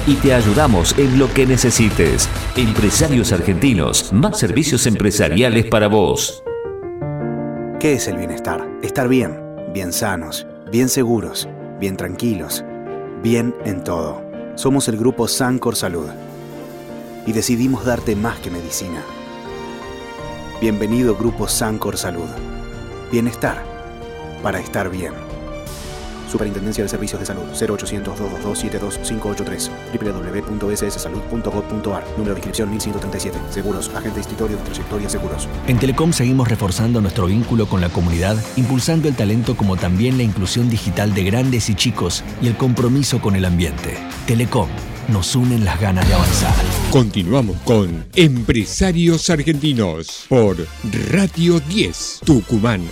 y 0.07 0.15
te 0.17 0.35
ayudamos 0.35 0.95
en 0.99 1.19
lo 1.19 1.33
que 1.33 1.47
necesites. 1.47 2.29
Empresarios 2.57 3.33
Argentinos, 3.33 4.13
más 4.13 4.39
servicios 4.39 4.87
empresariales 4.87 5.65
para 5.65 5.89
vos. 5.89 6.45
¿Qué 7.81 7.95
es 7.95 8.07
el 8.07 8.19
bienestar? 8.19 8.69
Estar 8.83 9.09
bien, 9.09 9.41
bien 9.73 9.95
sanos, 9.95 10.47
bien 10.71 10.91
seguros, 10.91 11.49
bien 11.81 11.97
tranquilos, 11.97 12.63
bien 13.23 13.55
en 13.65 13.83
todo. 13.83 14.23
Somos 14.57 14.89
el 14.89 14.99
grupo 14.99 15.27
Sancor 15.27 15.75
Salud 15.75 16.11
y 17.27 17.33
decidimos 17.33 17.87
darte 17.87 18.15
más 18.15 18.39
que 18.41 18.51
medicina. 18.51 19.03
Bienvenido 20.61 21.17
Grupo 21.17 21.49
Sancor 21.49 21.97
Salud. 21.97 22.29
Bienestar 23.11 23.65
para 24.43 24.61
estar 24.61 24.91
bien. 24.91 25.24
Superintendencia 26.35 26.83
de 26.83 26.89
Servicios 26.89 27.21
de 27.21 27.27
Salud 27.27 27.45
0800-222-72583 27.53 29.71
www.sssalud.gov.ar 30.01 32.05
Número 32.17 32.35
de 32.35 32.41
inscripción 32.41 32.71
1137 32.71 33.39
Seguros, 33.51 33.89
agente 33.95 34.19
institutorio 34.19 34.57
de 34.57 34.65
trayectoria 34.65 35.09
seguros 35.09 35.49
En 35.69 35.79
Telecom 35.79 36.13
seguimos 36.13 36.49
reforzando 36.49 37.01
nuestro 37.01 37.27
vínculo 37.27 37.69
con 37.69 37.81
la 37.81 37.89
comunidad, 37.89 38.37
impulsando 38.57 39.07
el 39.07 39.15
talento 39.15 39.57
como 39.57 39.77
también 39.77 40.17
la 40.17 40.25
inclusión 40.25 40.69
digital 40.69 41.15
de 41.15 41.23
grandes 41.23 41.71
y 41.71 41.77
chicos 41.77 42.25
y 42.43 42.49
el 42.49 42.57
compromiso 42.57 43.21
con 43.21 43.37
el 43.37 43.45
ambiente. 43.45 43.97
Telecom 44.27 44.69
nos 45.07 45.37
unen 45.37 45.65
las 45.65 45.81
ganas 45.81 46.09
de 46.09 46.15
avanzar. 46.15 46.57
Continuamos 46.91 47.59
con 47.59 48.07
Empresarios 48.17 49.31
Argentinos 49.31 50.27
por 50.29 50.67
Radio 51.13 51.61
10 51.61 52.23
Tucumán. 52.25 52.83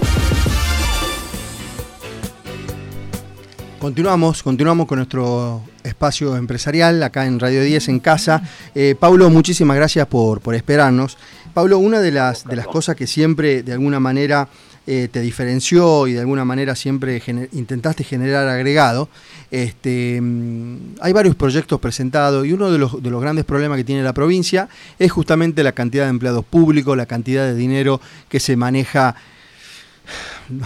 Continuamos, 3.82 4.44
continuamos 4.44 4.86
con 4.86 4.98
nuestro 4.98 5.60
espacio 5.82 6.36
empresarial 6.36 7.02
acá 7.02 7.26
en 7.26 7.40
Radio 7.40 7.64
10 7.64 7.88
en 7.88 7.98
casa. 7.98 8.40
Eh, 8.76 8.94
Pablo, 8.96 9.28
muchísimas 9.28 9.76
gracias 9.76 10.06
por, 10.06 10.40
por 10.40 10.54
esperarnos. 10.54 11.18
Pablo, 11.52 11.78
una 11.78 11.98
de 11.98 12.12
las, 12.12 12.44
de 12.44 12.54
las 12.54 12.68
cosas 12.68 12.94
que 12.94 13.08
siempre 13.08 13.64
de 13.64 13.72
alguna 13.72 13.98
manera 13.98 14.46
eh, 14.86 15.08
te 15.10 15.20
diferenció 15.20 16.06
y 16.06 16.12
de 16.12 16.20
alguna 16.20 16.44
manera 16.44 16.76
siempre 16.76 17.20
intentaste 17.50 18.04
generar 18.04 18.46
agregado, 18.46 19.08
este, 19.50 20.20
mm, 20.22 20.98
hay 21.00 21.12
varios 21.12 21.34
proyectos 21.34 21.80
presentados 21.80 22.46
y 22.46 22.52
uno 22.52 22.70
de 22.70 22.78
los, 22.78 23.02
de 23.02 23.10
los 23.10 23.20
grandes 23.20 23.44
problemas 23.44 23.78
que 23.78 23.84
tiene 23.84 24.04
la 24.04 24.12
provincia 24.12 24.68
es 25.00 25.10
justamente 25.10 25.64
la 25.64 25.72
cantidad 25.72 26.04
de 26.04 26.10
empleados 26.10 26.44
públicos, 26.44 26.96
la 26.96 27.06
cantidad 27.06 27.46
de 27.46 27.56
dinero 27.56 28.00
que 28.28 28.38
se 28.38 28.54
maneja 28.54 29.16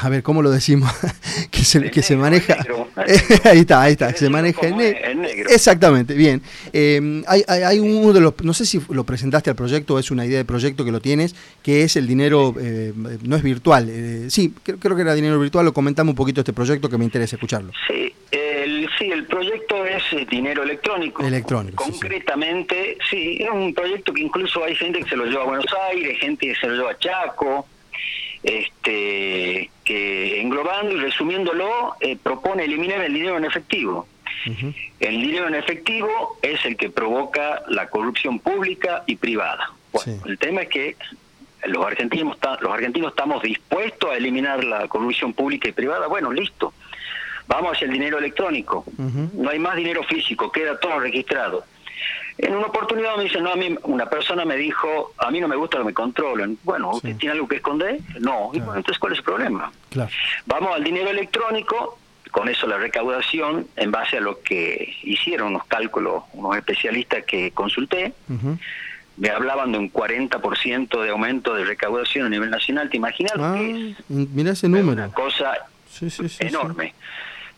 a 0.01 0.09
ver, 0.09 0.23
¿cómo 0.23 0.43
lo 0.43 0.51
decimos? 0.51 0.91
que 1.51 1.65
se, 1.65 1.91
que 1.91 2.03
se 2.03 2.17
maneja. 2.17 2.57
ahí 3.45 3.59
está, 3.59 3.83
ahí 3.83 3.93
está, 3.93 4.13
se 4.13 4.29
maneja 4.31 4.67
en, 4.67 4.77
ne 4.77 5.01
en, 5.05 5.21
negro. 5.21 5.51
Exactamente, 5.51 6.15
bien. 6.15 6.43
Eh, 6.73 7.23
hay, 7.27 7.43
hay, 7.47 7.63
hay, 7.63 7.79
uno 7.79 8.13
de 8.13 8.21
los, 8.21 8.35
no 8.43 8.55
sé 8.55 8.67
si 8.67 8.81
lo 8.89 9.05
presentaste 9.05 9.51
al 9.51 9.57
proyecto 9.57 9.95
o 9.95 9.99
es 9.99 10.11
una 10.11 10.25
idea 10.25 10.39
de 10.39 10.45
proyecto 10.45 10.85
que 10.85 10.93
lo 10.93 11.01
tienes, 11.01 11.35
que 11.63 11.83
es 11.83 11.97
el 11.97 12.07
dinero, 12.07 12.55
eh, 12.61 12.93
no 13.23 13.37
es 13.37 13.43
virtual. 13.43 13.89
Eh, 13.91 14.27
sí, 14.31 14.53
creo, 14.63 14.79
creo, 14.79 14.97
que 14.97 15.03
era 15.03 15.15
dinero 15.15 15.39
virtual. 15.39 15.65
Lo 15.65 15.73
comentamos 15.73 16.13
un 16.13 16.17
poquito 16.17 16.41
este 16.41 16.53
proyecto 16.53 16.89
que 16.89 16.99
me 16.99 17.05
interesa 17.05 17.37
escucharlo. 17.37 17.73
Sí, 17.89 18.13
el, 18.31 18.89
sí, 18.99 19.11
el 19.11 19.25
proyecto 19.27 19.85
es 19.85 20.03
dinero 20.29 20.63
electrónico. 20.63 21.23
Electrónico. 21.25 21.85
Concretamente, 21.85 22.99
sí, 23.11 23.17
sí, 23.17 23.43
es 23.43 23.51
un 23.51 23.75
proyecto 23.75 24.13
que 24.13 24.23
incluso 24.23 24.65
hay 24.65 24.75
gente 24.75 25.01
que 25.01 25.09
se 25.09 25.17
lo 25.17 25.27
lleva 25.27 25.43
a 25.43 25.47
Buenos 25.47 25.67
Aires, 25.91 26.19
gente 26.19 26.47
que 26.47 26.55
se 26.55 26.67
lo 26.67 26.75
lleva 26.75 26.91
a 26.91 26.99
Chaco 26.99 27.67
este, 28.47 29.71
que 29.85 30.41
englobando 30.41 30.95
y 30.95 31.01
resumiéndolo, 31.01 31.97
eh, 32.01 32.17
propone 32.17 32.65
eliminar 32.65 33.01
el 33.03 33.13
dinero 33.13 33.37
en 33.37 33.45
efectivo. 33.45 34.07
Uh 34.47 34.51
-huh. 34.51 34.75
El 35.01 35.21
dinero 35.21 35.49
en 35.49 35.57
efectivo 35.57 36.39
es 36.41 36.65
el 36.65 36.77
que 36.77 36.89
provoca 36.89 37.63
la 37.69 37.89
corrupción 37.89 38.39
pública 38.39 39.03
y 39.07 39.17
privada. 39.17 39.73
Bueno, 39.93 40.23
sí. 40.23 40.31
el 40.31 40.39
tema 40.39 40.63
es 40.63 40.69
que 40.69 40.97
los 41.65 41.85
argentinos, 41.85 42.39
los 42.61 42.73
argentinos 42.73 43.11
estamos 43.11 43.43
dispuestos 43.43 44.11
a 44.11 44.17
eliminar 44.17 44.63
la 44.63 44.87
corrupción 44.87 45.33
pública 45.33 45.69
y 45.69 45.73
privada. 45.73 46.07
Bueno, 46.07 46.33
listo. 46.33 46.73
Vamos 47.49 47.73
hacia 47.73 47.87
el 47.87 47.93
dinero 47.93 48.19
electrónico. 48.19 48.85
Uh 48.87 49.03
-huh. 49.03 49.33
No 49.35 49.51
hay 49.51 49.59
más 49.59 49.75
dinero 49.75 50.05
físico, 50.05 50.53
queda 50.53 50.79
todo 50.79 51.01
registrado. 51.01 51.65
En 52.39 52.55
una 52.55 52.67
oportunidad 52.67 53.17
me 53.17 53.25
dice, 53.25 53.41
no, 53.41 53.51
a 53.51 53.57
mí 53.57 53.75
una 53.85 54.07
persona 54.07 54.45
me 54.45 54.57
dijo, 54.57 55.13
a 55.17 55.31
mí 55.31 55.41
no 55.41 55.49
me 55.49 55.57
gusta 55.57 55.79
que 55.79 55.85
me 55.85 55.95
controlen. 55.95 56.59
Bueno, 56.65 56.91
¿usted 56.91 57.13
sí. 57.13 57.19
tiene 57.19 57.33
algo 57.33 57.49
que 57.49 57.57
esconder? 57.57 57.99
No. 58.21 58.51
Claro. 58.51 58.51
Y 58.53 58.59
bueno, 58.59 58.77
entonces, 58.77 58.99
¿cuál 58.99 59.13
es 59.13 59.19
el 59.19 59.25
problema? 59.25 59.73
Claro. 59.91 60.11
Vamos 60.45 60.75
al 60.75 60.85
dinero 60.85 61.11
electrónico, 61.11 61.99
con 62.31 62.49
eso 62.49 62.67
la 62.67 62.77
recaudación, 62.77 63.67
en 63.77 63.91
base 63.91 64.19
a 64.19 64.21
lo 64.21 64.43
que 64.43 64.97
hicieron 65.03 65.49
unos 65.49 65.65
cálculos, 65.65 66.25
unos 66.35 66.57
especialistas 66.57 67.25
que 67.25 67.53
consulté, 67.53 68.13
uh 68.29 68.33
-huh. 68.35 68.59
me 69.17 69.31
hablaban 69.31 69.73
de 69.73 69.79
un 69.79 69.91
40% 69.91 71.03
de 71.03 71.11
aumento 71.11 71.55
de 71.55 71.65
recaudación 71.65 72.27
a 72.27 72.29
nivel 72.29 72.51
nacional. 72.51 72.91
¿Te 72.91 72.99
imaginas 72.99 73.33
ah, 73.37 73.39
lo 73.39 73.55
que 73.55 73.91
es? 73.91 73.97
Mira 74.11 74.53
ese 74.53 74.69
número. 74.69 74.93
Una 74.93 75.13
cosa 75.13 75.55
sí, 75.89 76.11
sí, 76.11 76.27
enorme. 76.41 76.95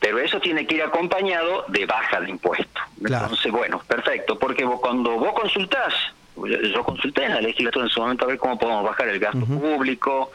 Pero 0.01 0.19
eso 0.19 0.41
tiene 0.41 0.67
que 0.67 0.77
ir 0.77 0.83
acompañado 0.83 1.65
de 1.69 1.87
baja 1.87 2.21
de 2.21 2.31
impuestos. 2.31 2.83
Entonces, 3.01 3.51
bueno, 3.51 3.83
perfecto, 3.87 4.39
porque 4.39 4.65
vos, 4.65 4.81
cuando 4.81 5.13
vos 5.19 5.33
consultás, 5.33 5.93
yo 6.37 6.85
consulté 6.85 7.25
en 7.25 7.35
la 7.35 7.41
legislatura 7.41 7.87
en 7.87 7.91
su 7.91 8.01
momento 8.01 8.25
a 8.25 8.29
ver 8.29 8.39
cómo 8.39 8.59
podemos 8.59 8.85
bajar 8.85 9.09
el 9.09 9.19
gasto 9.19 9.45
público, 9.45 10.31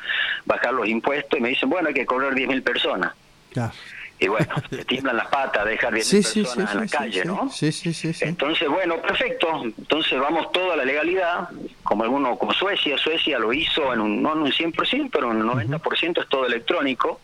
bajar 0.45 0.73
los 0.73 0.87
impuestos, 0.87 1.39
y 1.39 1.41
me 1.41 1.49
dicen, 1.49 1.69
bueno, 1.69 1.87
hay 1.87 1.93
que 1.93 2.05
cobrar 2.05 2.33
10.000 2.33 2.63
personas. 2.63 3.13
Claro 3.51 3.71
y 4.19 4.27
bueno, 4.27 4.47
se 4.69 4.85
tiemblan 4.85 5.17
las 5.17 5.27
patas, 5.27 5.65
dejar 5.65 5.93
10 5.93 6.09
personas 6.11 6.73
en 6.73 6.81
la 6.81 6.87
calle, 6.87 7.25
¿no? 7.25 7.49
Sí, 7.49 7.71
sí, 7.71 7.93
sí, 7.93 8.11
Entonces, 8.21 8.69
bueno, 8.69 9.01
perfecto. 9.01 9.63
Entonces 9.63 10.19
vamos 10.19 10.51
toda 10.51 10.75
la 10.75 10.85
legalidad, 10.85 11.49
como 11.83 12.03
alguno, 12.03 12.37
como 12.37 12.53
Suecia, 12.53 12.97
Suecia 12.97 13.39
lo 13.39 13.51
hizo 13.51 13.93
en 13.93 13.99
un, 13.99 14.21
no 14.21 14.33
en 14.33 14.39
un 14.39 14.51
100%, 14.51 15.09
pero 15.11 15.31
en 15.31 15.41
un 15.41 15.49
90% 15.49 16.21
es 16.21 16.29
todo 16.29 16.45
electrónico. 16.45 17.21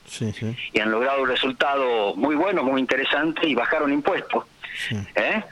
Y 0.73 0.79
han 0.79 0.91
logrado 0.91 1.21
un 1.23 1.29
resultado 1.29 2.15
muy 2.15 2.35
bueno, 2.35 2.63
muy 2.63 2.81
interesante 2.81 3.47
y 3.47 3.55
bajaron 3.55 3.93
impuestos. 3.93 4.45
¿Eh? 5.15 5.43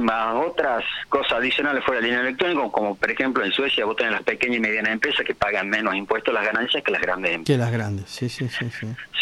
Más 0.00 0.34
otras 0.34 0.84
cosas 1.08 1.32
adicionales 1.34 1.84
fuera 1.84 2.00
del 2.00 2.10
dinero 2.10 2.26
electrónico, 2.26 2.70
como 2.70 2.94
por 2.94 3.10
ejemplo 3.10 3.44
en 3.44 3.52
Suecia 3.52 3.84
vos 3.84 3.96
tenés 3.96 4.12
las 4.12 4.22
pequeñas 4.22 4.58
y 4.58 4.60
medianas 4.60 4.92
empresas 4.92 5.24
que 5.24 5.34
pagan 5.34 5.68
menos 5.68 5.94
impuestos 5.94 6.32
las 6.32 6.44
ganancias 6.44 6.82
que 6.82 6.92
las 6.92 7.02
grandes 7.02 7.34
empresas. 7.34 7.58
Que 7.58 7.58
las 7.58 7.72
grandes, 7.72 8.10
sí, 8.10 8.28
sí, 8.28 8.48
sí. 8.48 8.66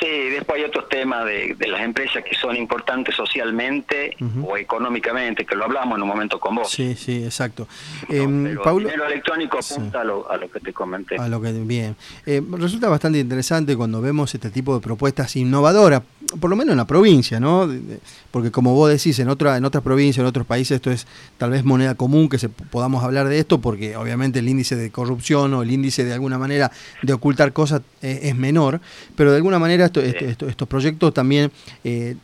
Sí, 0.00 0.30
después 0.30 0.58
hay 0.58 0.64
otros 0.64 0.88
temas 0.88 1.26
de, 1.26 1.56
las 1.68 1.82
empresas 1.82 2.24
que 2.24 2.34
son 2.34 2.56
importantes 2.56 3.14
socialmente 3.14 4.16
o 4.42 4.56
económicamente, 4.56 5.44
que 5.44 5.54
lo 5.54 5.64
hablamos 5.64 5.96
en 5.96 6.02
un 6.02 6.08
momento 6.08 6.40
con 6.40 6.54
vos. 6.54 6.70
Sí, 6.70 6.94
sí, 6.94 7.22
exacto. 7.22 7.68
Eh, 8.08 8.22
el 8.22 8.58
dinero 8.78 9.06
electrónico 9.06 9.58
apunta 9.58 10.00
a, 10.00 10.04
lo, 10.04 10.26
que 10.50 10.60
te 10.60 10.72
comenté. 10.72 11.16
A 11.16 11.28
lo 11.28 11.40
que, 11.40 11.52
bien. 11.52 11.96
Eh, 12.24 12.42
resulta 12.52 12.88
bastante 12.88 13.18
interesante 13.18 13.76
cuando 13.76 14.00
vemos 14.00 14.34
este 14.34 14.50
tipo 14.50 14.74
de 14.74 14.80
propuestas 14.80 15.36
innovadoras, 15.36 16.02
por 16.40 16.48
lo 16.48 16.56
menos 16.56 16.72
en 16.72 16.78
la 16.78 16.86
provincia, 16.86 17.38
¿no? 17.38 17.68
Porque 18.30 18.50
como 18.50 18.74
vos 18.74 18.90
decís, 18.90 19.18
en, 19.18 19.28
otra, 19.28 19.58
en 19.58 19.64
otras 19.66 19.84
provincias, 19.84 20.22
en 20.22 20.26
otros 20.26 20.46
países 20.50 20.72
esto 20.72 20.90
es 20.90 21.06
tal 21.38 21.50
vez 21.50 21.64
moneda 21.64 21.94
común 21.94 22.28
que 22.28 22.36
se, 22.36 22.48
podamos 22.48 23.04
hablar 23.04 23.28
de 23.28 23.38
esto 23.38 23.60
porque 23.60 23.96
obviamente 23.96 24.40
el 24.40 24.48
índice 24.48 24.74
de 24.74 24.90
corrupción 24.90 25.54
o 25.54 25.62
el 25.62 25.70
índice 25.70 26.04
de 26.04 26.12
alguna 26.12 26.38
manera 26.38 26.72
de 27.02 27.12
ocultar 27.12 27.52
cosas 27.52 27.82
eh, 28.02 28.18
es 28.24 28.34
menor, 28.34 28.80
pero 29.14 29.30
de 29.30 29.36
alguna 29.36 29.60
manera 29.60 29.86
estos 29.86 30.68
proyectos 30.68 31.14
también... 31.14 31.52
Eh, 31.84 32.16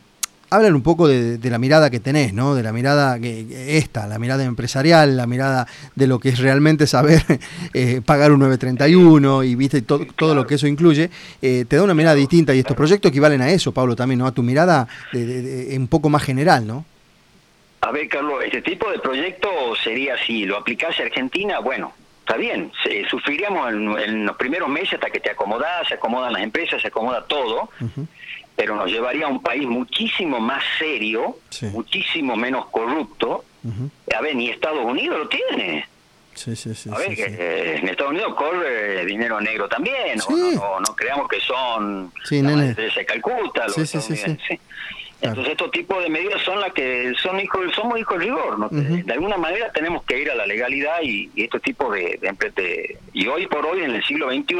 hablan 0.49 0.75
un 0.75 0.81
poco 0.81 1.09
de, 1.09 1.37
la 1.49 1.59
mirada 1.59 1.89
que 1.89 1.99
tenés, 1.99 2.33
¿no? 2.33 2.55
De 2.55 2.63
la 2.63 2.71
mirada 2.71 3.19
que 3.19 3.77
esta, 3.77 4.07
la 4.07 4.17
mirada 4.17 4.45
empresarial, 4.45 5.17
la 5.17 5.27
mirada 5.27 5.67
de 5.95 6.07
lo 6.07 6.19
que 6.19 6.29
es 6.29 6.39
realmente 6.39 6.87
saber 6.87 7.21
eh, 7.73 7.99
pagar 8.05 8.31
un 8.31 8.39
931 8.39 9.43
y 9.43 9.55
viste 9.55 9.81
todo, 9.81 10.05
todo 10.15 10.35
lo 10.35 10.47
que 10.47 10.55
eso 10.55 10.65
incluye, 10.65 11.09
te 11.41 11.65
da 11.65 11.83
una 11.83 11.93
mirada 11.93 12.15
distinta 12.15 12.55
y 12.55 12.59
estos 12.59 12.77
proyectos 12.77 13.09
equivalen 13.09 13.41
a 13.41 13.49
eso, 13.49 13.73
Pablo, 13.73 13.93
también, 13.97 14.19
¿no? 14.19 14.25
A 14.25 14.31
tu 14.31 14.41
mirada 14.41 14.87
un 15.13 15.87
poco 15.89 16.07
más 16.07 16.23
general, 16.23 16.65
¿no? 16.65 16.85
A 17.81 17.91
ver, 17.91 18.07
Carlos, 18.09 18.43
este 18.43 18.61
tipo 18.61 18.89
de 18.89 18.99
proyecto 18.99 19.49
sería 19.83 20.17
si 20.25 20.45
lo 20.45 20.57
aplicase 20.57 21.03
a 21.03 21.05
Argentina, 21.05 21.59
bueno, 21.59 21.93
está 22.21 22.35
bien, 22.35 22.71
sufriríamos 23.09 23.71
en, 23.71 24.25
los 24.25 24.35
primeros 24.35 24.67
meses 24.67 24.95
hasta 24.95 25.09
que 25.09 25.19
te 25.19 25.29
acomodas, 25.29 25.87
se 25.87 25.93
acomodan 25.93 26.33
las 26.33 26.41
empresas, 26.41 26.81
se 26.81 26.89
acomoda 26.89 27.25
todo, 27.25 27.69
pero 28.55 28.75
nos 28.75 28.91
llevaría 28.91 29.25
a 29.25 29.29
un 29.29 29.41
país 29.41 29.67
muchísimo 29.67 30.39
más 30.39 30.63
serio, 30.79 31.37
muchísimo 31.71 32.35
menos 32.35 32.65
corrupto. 32.67 33.45
A 34.15 34.21
ver, 34.21 34.35
ni 34.35 34.49
Estados 34.49 34.83
Unidos 34.83 35.19
lo 35.19 35.27
tiene. 35.27 35.87
Sí, 36.33 36.55
sí, 36.55 36.75
sí, 36.75 36.89
a 36.93 36.97
ver, 36.99 37.15
que 37.15 37.77
en 37.77 37.89
Estados 37.89 38.11
Unidos 38.11 38.35
corre 38.35 39.05
dinero 39.05 39.41
negro 39.41 39.67
también, 39.67 40.19
no, 40.29 40.79
no, 40.79 40.95
creamos 40.95 41.27
que 41.27 41.39
son... 41.39 42.11
Sí, 42.25 42.43
Se 42.93 43.05
Calcuta, 43.05 43.69
sí, 43.69 43.85
sí, 43.87 43.99
sí. 44.01 44.59
Entonces 45.19 45.53
estos 45.53 45.71
tipos 45.71 46.03
de 46.03 46.09
medidas 46.09 46.41
son 46.43 46.59
las 46.61 46.73
que 46.73 47.13
son 47.21 47.39
hijos, 47.39 47.61
somos 47.75 47.99
hijos 47.99 48.19
de 48.19 48.25
rigor, 48.25 48.59
¿no? 48.59 48.69
De 48.69 49.13
alguna 49.13 49.37
manera 49.37 49.71
tenemos 49.71 50.03
que 50.03 50.19
ir 50.21 50.29
a 50.29 50.35
la 50.35 50.45
legalidad 50.45 51.01
y, 51.01 51.29
estos 51.35 51.61
tipos 51.61 51.93
de, 51.93 52.19
de, 52.21 52.97
y 53.13 53.27
hoy 53.27 53.47
por 53.47 53.65
hoy 53.65 53.81
en 53.81 53.95
el 53.95 54.03
siglo 54.03 54.29
XXI 54.29 54.55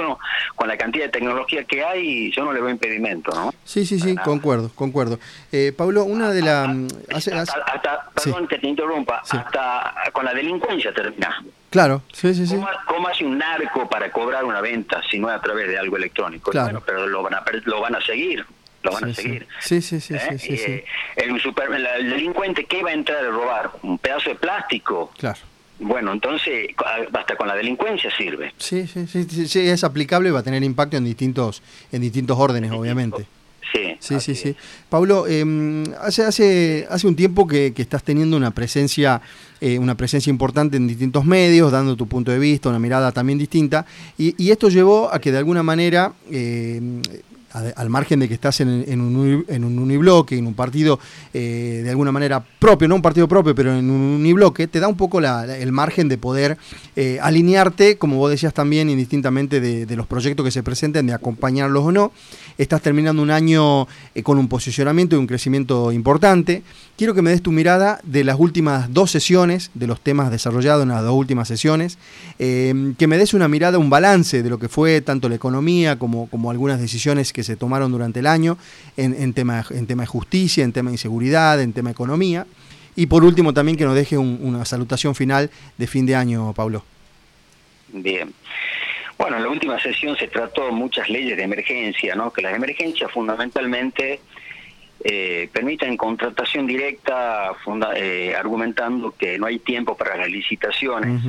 con 0.56 0.68
la 0.68 0.78
cantidad 0.78 1.06
de 1.06 1.12
tecnología 1.12 1.64
que 1.66 1.84
hay 1.84 2.32
yo 2.32 2.44
no 2.44 2.54
le 2.54 2.62
veo 2.62 2.70
impedimento, 2.70 3.32
¿no? 3.34 3.54
Sí, 3.64 3.86
sí, 3.86 4.00
sí, 4.00 4.16
concuerdo, 4.16 4.72
concuerdo. 4.74 5.20
Eh, 5.52 5.74
Pablo, 5.78 6.04
una 6.06 6.32
de 6.32 6.42
las 6.42 7.28
hasta, 7.28 8.10
perdón 8.16 8.48
que 8.48 8.58
te 8.58 8.68
interrumpa, 8.68 9.22
hasta 9.29 9.94
con 10.12 10.25
la 10.25 10.34
delincuencia 10.34 10.94
termina. 10.94 11.44
Claro, 11.70 12.01
sí, 12.14 12.34
sí, 12.34 12.48
sí. 12.48 12.58
¿Cómo, 12.88 13.08
hace 13.08 13.25
un 13.25 13.38
narco 13.38 13.88
para 13.90 14.10
cobrar 14.10 14.46
una 14.46 14.62
venta 14.62 15.01
si 15.12 15.20
no 15.20 15.29
es 15.29 15.36
a 15.36 15.42
través 15.42 15.68
de 15.68 15.77
algo 15.77 15.98
electrónico? 15.98 16.50
Claro. 16.50 16.81
pero 16.86 17.05
lo 17.08 17.22
van 17.22 17.36
a 17.36 17.44
lo 17.66 17.81
van 17.81 17.96
a 17.96 18.01
seguir 18.01 18.46
lo 18.88 18.94
van 18.94 19.12
a 19.12 19.14
seguir. 19.14 19.48
Sí, 19.60 19.82
sí, 19.82 20.00
sí, 20.00 20.16
sí, 20.18 20.40
sí, 20.40 20.54
¿Eh? 20.54 20.86
el, 21.16 21.40
super, 21.42 21.70
el, 21.72 22.10
delincuente 22.10 22.66
que 22.66 22.84
va 22.84 22.90
a 22.90 22.94
entrar 22.94 23.24
a 23.24 23.30
robar 23.30 23.72
un 23.84 23.98
pedazo 23.98 24.30
de 24.30 24.36
plástico. 24.36 25.12
Claro. 25.18 25.40
Bueno, 25.80 26.12
entonces 26.12 26.70
hasta 27.14 27.36
con 27.36 27.48
la 27.48 27.56
delincuencia 27.56 28.10
sirve. 28.18 28.54
Sí, 28.58 28.88
sí, 28.88 29.06
sí, 29.06 29.48
sí, 29.48 29.70
es 29.70 29.84
aplicable 29.84 30.30
y 30.30 30.32
va 30.32 30.40
a 30.40 30.44
tener 30.44 30.64
impacto 30.64 30.98
en 30.98 31.06
distintos 31.06 31.62
en 31.92 32.02
distintos 32.02 32.38
órdenes, 32.40 32.72
obviamente. 32.72 33.28
Sí, 33.72 33.98
sí, 34.00 34.20
sí, 34.20 34.36
sí. 34.36 34.56
Pablo, 34.90 35.28
em, 35.28 35.84
hace, 36.02 36.24
hace, 36.24 36.88
hace 36.90 37.06
un 37.06 37.16
tiempo 37.16 37.46
que, 37.48 37.74
que 37.74 37.82
estás 37.82 38.02
teniendo 38.02 38.38
una 38.38 38.52
presencia, 38.52 39.22
eh, 39.60 39.78
una 39.78 39.96
presencia 39.96 40.30
importante 40.30 40.78
en 40.78 40.88
distintos 40.88 41.26
medios, 41.26 41.72
dando 41.72 41.96
tu 41.96 42.08
punto 42.08 42.32
de 42.32 42.40
vista, 42.40 42.70
una 42.70 42.80
mirada 42.80 43.12
también 43.12 43.38
distinta, 43.38 43.86
y, 44.18 44.42
y 44.42 44.52
esto 44.52 44.70
llevó 44.70 45.14
a 45.14 45.20
que 45.20 45.32
de 45.32 45.40
alguna 45.40 45.64
manera 45.64 46.14
eh, 46.32 46.80
al 47.53 47.90
margen 47.90 48.20
de 48.20 48.27
que 48.27 48.33
estás 48.33 48.60
en, 48.62 48.70
un, 48.70 49.46
en 49.48 49.64
un 49.64 49.79
unibloque, 49.79 50.38
en 50.38 50.48
un 50.48 50.53
partido 50.53 51.00
eh, 51.33 51.81
de 51.83 51.90
alguna 51.90 52.12
manera 52.12 52.44
propio, 52.60 52.88
no 52.88 52.96
un 52.96 53.01
partido 53.01 53.27
propio, 53.27 53.55
pero 53.55 53.77
en 53.77 53.90
un 53.90 54.01
unibloque, 54.20 54.68
te 54.68 54.79
da 54.79 54.88
un 54.88 54.98
poco 54.98 55.20
el 55.20 55.72
margen 55.72 56.10
de 56.10 56.18
poder 56.18 56.57
eh, 56.96 57.20
alinearte, 57.22 57.98
como 57.98 58.18
vos 58.18 58.29
decías 58.29 58.53
también, 58.53 58.90
indistintamente 58.90 59.62
de, 59.62 59.96
los 59.96 60.05
proyectos 60.05 60.44
que 60.44 60.51
se 60.51 60.62
presenten, 60.62 61.07
de 61.07 61.14
acompañarlos 61.14 61.86
o 61.86 61.92
no. 61.92 62.12
Estás 62.57 62.81
terminando 62.81 63.22
un 63.22 63.31
año 63.31 63.88
eh, 64.14 64.24
con 64.24 64.38
un 64.38 64.48
posicionamiento 64.48 65.16
y 65.16 65.20
un 65.20 65.27
crecimiento 65.27 65.92
importante. 65.92 66.64
Quiero 66.98 67.14
que 67.14 67.22
me 67.22 67.29
des 67.29 67.42
tu 67.42 67.51
mirada 67.51 68.00
de 68.03 68.24
las 68.24 68.40
últimas 68.40 68.92
dos 68.94 69.12
sesiones, 69.12 69.72
de 69.74 69.88
los 69.88 70.01
temas 70.01 70.31
desarrollados 70.31 70.83
en 70.83 70.90
las 70.90 71.03
dos 71.03 71.14
últimas 71.14 71.48
sesiones, 71.48 71.98
que 72.38 73.07
me 73.07 73.18
des 73.18 73.33
una 73.36 73.48
mirada, 73.48 73.77
un 73.77 73.90
balance 73.90 74.42
de 74.42 74.50
lo 74.50 74.57
que 74.57 74.68
fue 74.68 75.01
tanto 75.01 75.29
la 75.29 75.36
economía 75.36 76.00
como, 76.00 76.27
como 76.27 76.50
algunas 76.50 76.79
decisiones 76.79 77.33
que 77.38 77.44
se 77.44 77.56
tomaron 77.56 77.92
durante 77.92 78.22
el 78.22 78.26
año 78.26 78.58
en, 78.98 79.14
en, 79.14 79.32
tema, 79.32 79.64
en 79.70 79.86
tema 79.86 80.02
de 80.02 80.08
justicia, 80.08 80.64
en 80.64 80.74
tema 80.74 80.90
de 80.90 80.96
inseguridad, 80.96 81.62
en 81.62 81.72
tema 81.72 81.90
de 81.90 81.94
economía. 81.94 82.48
Y 82.96 83.06
por 83.06 83.24
último 83.24 83.54
también 83.54 83.78
que 83.78 83.86
nos 83.86 83.94
deje 83.94 84.18
una 84.18 84.66
salutación 84.66 85.14
final 85.14 85.52
de 85.78 85.86
fin 85.86 86.08
de 86.08 86.16
año, 86.16 86.52
Pablo. 86.54 86.84
Bien. 87.90 88.34
Bueno, 89.20 89.38
en 89.38 89.44
la 89.44 89.50
última 89.50 89.80
sesión 89.80 90.18
se 90.18 90.28
trató 90.30 90.72
muchas 90.72 91.10
leyes 91.10 91.38
de 91.38 91.44
emergencia, 91.44 92.16
¿no? 92.16 92.34
Que 92.34 92.42
las 92.42 92.56
emergencias 92.56 93.12
fundamentalmente 93.12 94.20
eh, 95.04 95.48
permiten 95.54 95.96
contratación 95.96 96.66
directa, 96.66 97.52
eh, 97.98 98.34
argumentando 98.36 99.12
que 99.12 99.38
no 99.38 99.46
hay 99.46 99.60
tiempo 99.60 99.96
para 99.96 100.18
las 100.18 100.30
licitaciones 100.32 101.22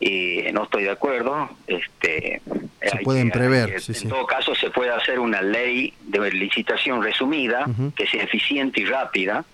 y 0.00 0.42
no 0.52 0.64
estoy 0.64 0.84
de 0.84 0.90
acuerdo. 0.90 1.48
Este, 1.66 2.40
se 2.82 2.98
pueden 2.98 3.30
prever. 3.30 3.76
en 3.86 4.08
todo 4.08 4.26
caso, 4.26 4.54
se 4.54 4.70
puede 4.70 4.90
hacer 4.90 5.18
una 5.18 5.42
ley 5.42 5.94
de 6.02 6.30
licitación 6.30 7.02
resumida, 7.02 7.66
que 7.96 8.06
sea 8.06 8.22
eficiente 8.22 8.80
y 8.80 8.84
rápida. 8.84 9.44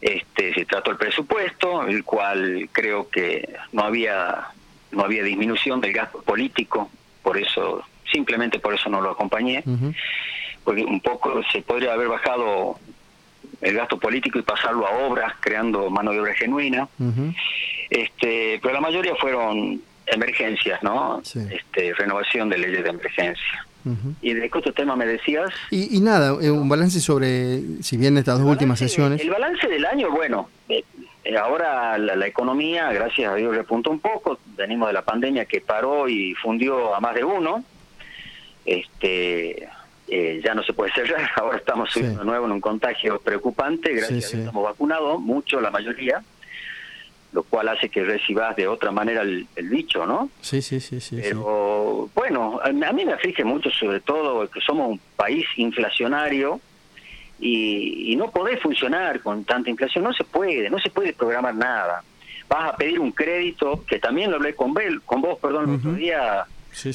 Este, 0.00 0.52
se 0.54 0.64
trató 0.64 0.90
el 0.90 0.96
presupuesto, 0.96 1.86
el 1.86 2.02
cual 2.02 2.68
creo 2.72 3.08
que 3.08 3.48
no 3.72 3.84
había 3.84 4.48
no 4.90 5.04
había 5.04 5.22
disminución 5.22 5.80
del 5.80 5.92
gasto 5.92 6.22
político, 6.22 6.90
por 7.22 7.38
eso 7.38 7.82
simplemente 8.10 8.58
por 8.58 8.74
eso 8.74 8.90
no 8.90 9.00
lo 9.00 9.10
acompañé, 9.10 9.64
porque 10.64 10.84
un 10.84 11.00
poco 11.00 11.42
se 11.50 11.62
podría 11.62 11.94
haber 11.94 12.08
bajado 12.08 12.78
el 13.60 13.74
gasto 13.74 13.98
político 13.98 14.38
y 14.38 14.42
pasarlo 14.42 14.86
a 14.86 14.90
obras, 15.06 15.34
creando 15.40 15.88
mano 15.88 16.12
de 16.12 16.20
obra 16.20 16.34
genuina. 16.34 16.88
Este 17.92 18.58
Pero 18.62 18.74
la 18.74 18.80
mayoría 18.80 19.14
fueron 19.16 19.80
emergencias, 20.06 20.82
¿no? 20.82 21.20
Este, 21.20 21.94
renovación 21.94 22.48
de 22.48 22.58
leyes 22.58 22.84
de 22.84 22.90
emergencia. 22.90 23.66
¿Y 24.20 24.34
de 24.34 24.48
otro 24.52 24.72
tema 24.72 24.94
me 24.94 25.06
decías? 25.06 25.50
Y, 25.70 26.00
nada, 26.00 26.36
eh, 26.40 26.50
un 26.50 26.68
balance 26.68 27.00
sobre, 27.00 27.82
si 27.82 27.96
bien 27.96 28.16
estas 28.16 28.38
dos 28.38 28.48
últimas 28.48 28.78
sesiones. 28.78 29.20
El 29.20 29.30
balance 29.30 29.66
del 29.66 29.84
año, 29.84 30.08
bueno, 30.10 30.48
eh, 30.68 30.84
eh, 31.24 31.36
ahora 31.36 31.98
la, 31.98 32.26
economía, 32.26 32.92
gracias 32.92 33.32
a 33.32 33.34
Dios, 33.34 33.54
repuntó 33.54 33.90
un 33.90 33.98
poco. 33.98 34.38
Venimos 34.56 34.88
de 34.88 34.92
la 34.92 35.02
pandemia 35.02 35.46
que 35.46 35.60
paró 35.60 36.08
y 36.08 36.34
fundió 36.34 36.94
a 36.94 37.00
más 37.00 37.14
de 37.14 37.24
uno. 37.24 37.64
Este, 38.64 39.68
eh, 40.08 40.40
ya 40.44 40.54
no 40.54 40.62
se 40.62 40.72
puede 40.72 40.92
cerrar, 40.92 41.30
ahora 41.36 41.58
estamos 41.58 41.90
subiendo 41.90 42.20
de 42.20 42.26
nuevo 42.26 42.46
en 42.46 42.52
un 42.52 42.60
contagio 42.60 43.20
preocupante, 43.20 43.92
gracias 43.94 44.26
a 44.26 44.30
que 44.30 44.38
estamos 44.40 44.64
vacunados, 44.64 45.20
mucho, 45.20 45.60
la 45.60 45.70
mayoría, 45.70 46.22
lo 47.32 47.42
cual 47.44 47.68
hace 47.68 47.88
que 47.88 48.04
recibas 48.04 48.54
de 48.56 48.68
otra 48.68 48.90
manera 48.90 49.22
el, 49.22 49.46
bicho, 49.56 50.06
¿no? 50.06 50.28
Sí, 50.40 50.60
sí, 50.60 50.80
sí, 50.80 51.00
sí. 51.00 51.18
Pero 51.20 52.10
bueno, 52.14 52.60
a, 52.62 52.70
mí 52.70 53.04
me 53.04 53.12
aflige 53.12 53.42
mucho 53.42 53.70
sobre 53.70 54.00
todo 54.00 54.48
que 54.50 54.60
somos 54.60 54.90
un 54.90 55.00
país 55.16 55.46
inflacionario 55.56 56.60
y, 57.40 58.14
no 58.16 58.30
podés 58.30 58.60
funcionar 58.60 59.20
con 59.20 59.44
tanta 59.44 59.70
inflación, 59.70 60.04
no 60.04 60.12
se 60.12 60.24
puede, 60.24 60.70
no 60.70 60.78
se 60.78 60.90
puede 60.90 61.12
programar 61.12 61.54
nada. 61.54 62.04
Vas 62.48 62.74
a 62.74 62.76
pedir 62.76 63.00
un 63.00 63.10
crédito, 63.10 63.82
que 63.86 63.98
también 63.98 64.30
lo 64.30 64.36
hablé 64.36 64.54
con, 64.54 64.74
Bel, 64.74 65.00
con 65.02 65.22
vos, 65.22 65.38
perdón, 65.40 65.70
el 65.70 65.76
otro 65.76 65.92
día, 65.94 66.44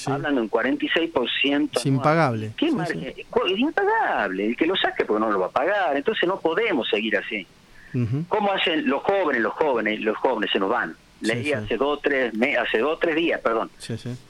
hablando 0.05 0.41
en 0.41 0.49
46%. 0.49 1.69
Es 1.75 1.85
impagable. 1.85 2.51
¿Qué 2.55 2.71
margen? 2.71 3.03
Es 3.03 3.57
impagable, 3.57 4.45
el 4.45 4.55
que 4.55 4.67
lo 4.67 4.75
saque 4.75 5.03
porque 5.03 5.19
no 5.19 5.31
lo 5.31 5.39
va 5.39 5.47
a 5.47 5.51
pagar, 5.51 5.97
entonces 5.97 6.29
no 6.29 6.39
podemos 6.39 6.87
seguir 6.87 7.17
así. 7.17 7.45
¿Cómo 8.27 8.51
hacen 8.51 8.87
los 8.87 9.01
jóvenes, 9.03 9.41
los 9.41 9.53
jóvenes, 9.53 9.99
los 10.01 10.17
jóvenes 10.17 10.51
se 10.51 10.59
nos 10.59 10.69
van? 10.69 10.95
Leí 11.21 11.51
hace 11.51 11.77
dos 11.77 11.99
tres 12.01 12.31
hace 12.59 12.77
dos 12.77 12.99
tres 12.99 13.15
días, 13.15 13.41
perdón, 13.41 13.71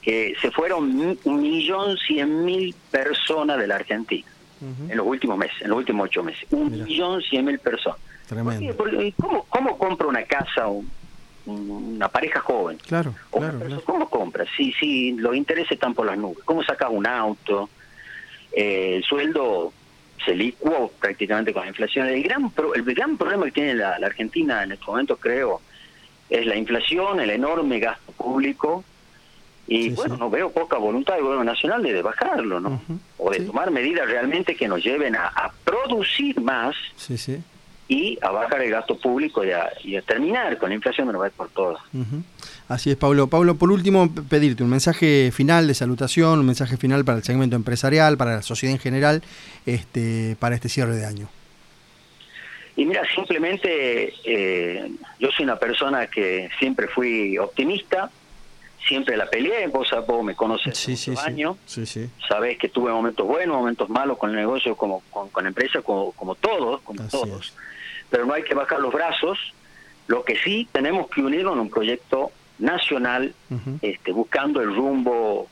que 0.02 0.34
se 0.42 0.52
fueron 0.52 1.18
un 1.24 1.42
millón 1.42 1.98
cien 1.98 2.46
mil 2.46 2.74
personas 2.90 3.60
de 3.60 3.68
la 3.68 3.76
Argentina 3.76 4.28
en 4.62 4.98
los 4.98 5.06
últimos 5.06 5.38
meses, 5.38 5.62
en 5.62 5.70
los 5.70 5.78
últimos 5.80 6.06
ocho 6.06 6.24
meses. 6.24 6.48
Un 6.52 6.72
millón 6.72 7.22
cien 7.22 7.46
mil 7.46 7.60
personas. 7.60 8.00
Tremendo. 8.28 8.76
¿cómo, 9.18 9.46
¿Cómo 9.50 9.78
compra 9.78 10.08
una 10.08 10.24
casa 10.24 10.68
una 11.46 12.10
pareja 12.10 12.40
joven? 12.42 12.78
Claro, 12.86 13.14
claro, 13.32 13.82
¿Cómo 13.86 14.10
compra? 14.10 14.46
Si, 14.56 14.74
si 14.74 15.14
los 15.14 15.36
intereses 15.36 15.74
están 15.74 15.94
por 15.94 16.06
las 16.06 16.18
nubes. 16.18 16.40
¿Cómo 16.44 16.64
sacas 16.64 16.90
un 16.92 17.08
auto? 17.08 17.70
Eh, 18.52 18.96
el 18.98 19.04
sueldo 19.04 19.72
se 20.26 20.36
licuó 20.36 20.92
prácticamente 21.00 21.54
con 21.54 21.64
la 21.64 21.70
inflación. 21.70 22.08
El 22.08 22.24
gran, 22.24 22.52
el 22.76 22.84
gran 22.84 23.18
problema 23.18 23.46
que 23.46 23.52
tiene 23.52 23.76
la, 23.76 23.96
Argentina 23.96 24.64
en 24.64 24.74
estos 24.74 24.88
momentos, 24.88 25.18
creo, 25.20 25.62
es 26.30 26.46
la 26.46 26.56
inflación, 26.56 27.20
el 27.20 27.30
enorme 27.30 27.80
gasto 27.80 28.12
público. 28.12 28.84
Y 29.70 29.90
bueno, 29.90 30.16
no 30.16 30.30
veo 30.30 30.50
poca 30.50 30.78
voluntad 30.78 31.16
del 31.16 31.24
gobierno 31.24 31.44
nacional 31.44 31.84
de, 31.84 32.02
bajarlo, 32.02 32.60
¿no? 32.62 32.82
O 33.18 33.32
de 33.32 33.42
tomar 33.42 33.70
medidas 33.70 34.08
realmente 34.08 34.56
que 34.56 34.68
nos 34.68 34.82
lleven 34.82 35.16
a, 35.16 35.52
producir 35.66 36.40
más 36.40 36.74
y 37.90 38.18
a 38.22 38.32
bajar 38.32 38.62
el 38.62 38.72
gasto 38.72 38.98
público 38.98 39.44
y 39.44 39.52
a, 39.52 39.70
y 39.84 39.98
a 39.98 40.02
terminar 40.02 40.58
con 40.58 40.70
la 40.70 40.76
inflación 40.76 41.08
de 41.08 41.10
una 41.12 41.20
vez 41.20 41.34
por 41.34 41.50
todas. 41.50 41.82
Así 42.68 42.92
es, 42.92 42.98
Pablo. 42.98 43.28
Pablo, 43.28 43.56
por 43.56 43.72
último, 43.72 44.14
pedirte 44.30 44.62
un 44.62 44.70
mensaje 44.70 45.32
final 45.32 45.68
de 45.68 45.74
salutación, 45.74 46.40
un 46.40 46.46
mensaje 46.46 46.76
final 46.76 47.06
para 47.06 47.20
el 47.20 47.24
segmento 47.24 47.56
empresarial, 47.56 48.18
para 48.18 48.36
la 48.36 48.42
sociedad 48.42 48.74
en 48.74 48.82
general, 48.82 49.24
este, 49.66 50.36
para 50.40 50.56
este 50.56 50.68
cierre 50.68 50.96
de 50.96 51.06
año. 51.06 51.30
Y 52.76 52.86
mira, 52.86 53.02
simplemente 53.16 54.14
eh, 54.24 54.92
yo 55.20 55.32
soy 55.32 55.46
una 55.46 55.58
persona 55.58 56.08
que 56.08 56.50
siempre 56.60 56.88
fui 56.88 57.38
optimista, 57.38 58.12
siempre 58.86 59.18
la 59.18 59.28
peleé, 59.30 59.68
vos, 59.68 59.90
vos 60.06 60.24
me 60.24 60.36
conoces 60.36 60.78
sí, 60.78 60.96
sí, 60.96 61.14
años, 61.26 61.58
sí, 61.66 61.86
sí. 61.86 62.10
sabés 62.28 62.58
que 62.60 62.70
tuve 62.70 62.92
momentos 62.92 63.26
buenos, 63.26 63.58
momentos 63.58 63.90
malos 63.90 64.18
con 64.18 64.30
el 64.30 64.36
negocio, 64.36 64.76
como 64.76 65.02
con, 65.10 65.30
con 65.30 65.46
la 65.46 65.50
empresa, 65.50 65.82
como, 65.82 66.12
como 66.12 66.36
todos, 66.36 66.82
como 66.82 67.02
todos. 67.08 67.54
Pero 68.10 68.26
no 68.26 68.34
hay 68.34 68.44
que 68.44 68.54
bajar 68.54 68.80
los 68.80 68.94
brazos, 68.94 69.40
lo 70.08 70.24
que 70.24 70.38
sí 70.38 70.68
tenemos 70.72 71.10
que 71.10 71.22
unirnos 71.22 71.54
en 71.54 71.60
un 71.62 71.70
proyecto 71.70 72.32
nacional, 72.60 73.34
este, 73.82 74.12
buscando 74.12 74.62
el 74.62 74.76
rumbo 74.76 75.48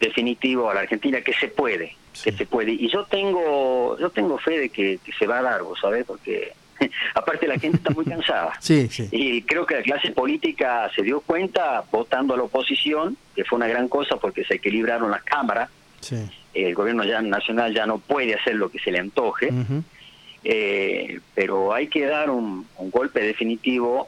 definitivo 0.00 0.70
a 0.70 0.74
la 0.74 0.80
Argentina, 0.80 1.20
que 1.20 1.32
se 1.32 1.48
puede, 1.48 1.96
que 2.22 2.32
se 2.32 2.46
puede. 2.46 2.72
Y 2.72 2.88
yo 2.88 3.04
tengo, 3.04 3.98
yo 3.98 4.10
tengo 4.10 4.38
fe 4.38 4.58
de 4.58 4.68
que, 4.68 4.98
se 5.18 5.26
va 5.26 5.38
a 5.38 5.42
dar, 5.42 5.62
vos 5.62 5.78
sabés, 5.80 6.04
porque 6.04 6.52
aparte 7.14 7.46
la 7.46 7.58
gente 7.58 7.78
está 7.78 7.90
muy 7.90 8.04
cansada. 8.04 8.52
sí, 8.60 8.88
sí. 8.90 9.08
Y 9.10 9.42
creo 9.42 9.66
que 9.66 9.76
la 9.76 9.82
clase 9.82 10.10
política 10.10 10.90
se 10.94 11.02
dio 11.02 11.20
cuenta 11.20 11.84
votando 11.90 12.34
a 12.34 12.36
la 12.36 12.44
oposición, 12.44 13.16
que 13.34 13.44
fue 13.44 13.56
una 13.56 13.68
gran 13.68 13.88
cosa 13.88 14.16
porque 14.16 14.44
se 14.44 14.54
equilibraron 14.54 15.10
las 15.10 15.22
cámaras. 15.22 15.70
El 16.52 16.74
gobierno 16.74 17.02
ya 17.04 17.22
nacional 17.22 17.74
ya 17.74 17.86
no 17.86 17.98
puede 17.98 18.34
hacer 18.34 18.56
lo 18.56 18.70
que 18.70 18.78
se 18.78 18.92
le 18.92 18.98
antoje. 18.98 19.50
Eh, 20.44 21.20
pero 21.34 21.72
hay 21.72 21.88
que 21.88 22.04
dar 22.04 22.28
un 22.28 22.66
golpe 22.76 23.20
definitivo 23.20 24.06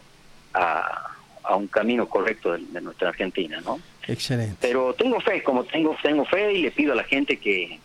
a, 0.53 1.16
a 1.47 1.57
un 1.57 1.69
camino 1.69 2.09
correcto 2.09 2.53
de, 2.53 2.81
nuestra 2.81 3.11
Argentina, 3.11 3.61
¿no? 3.65 3.81
Excelente. 4.07 4.57
Pero 4.61 4.95
tengo 4.95 5.21
fe, 5.21 5.43
como 5.43 5.65
tengo 5.65 5.97
tengo 6.03 6.25
fe 6.25 6.55
y 6.55 6.63
le 6.63 6.71
pido 6.71 6.93
a 6.93 6.97
la 6.97 7.05
gente 7.05 7.39
que, 7.39 7.79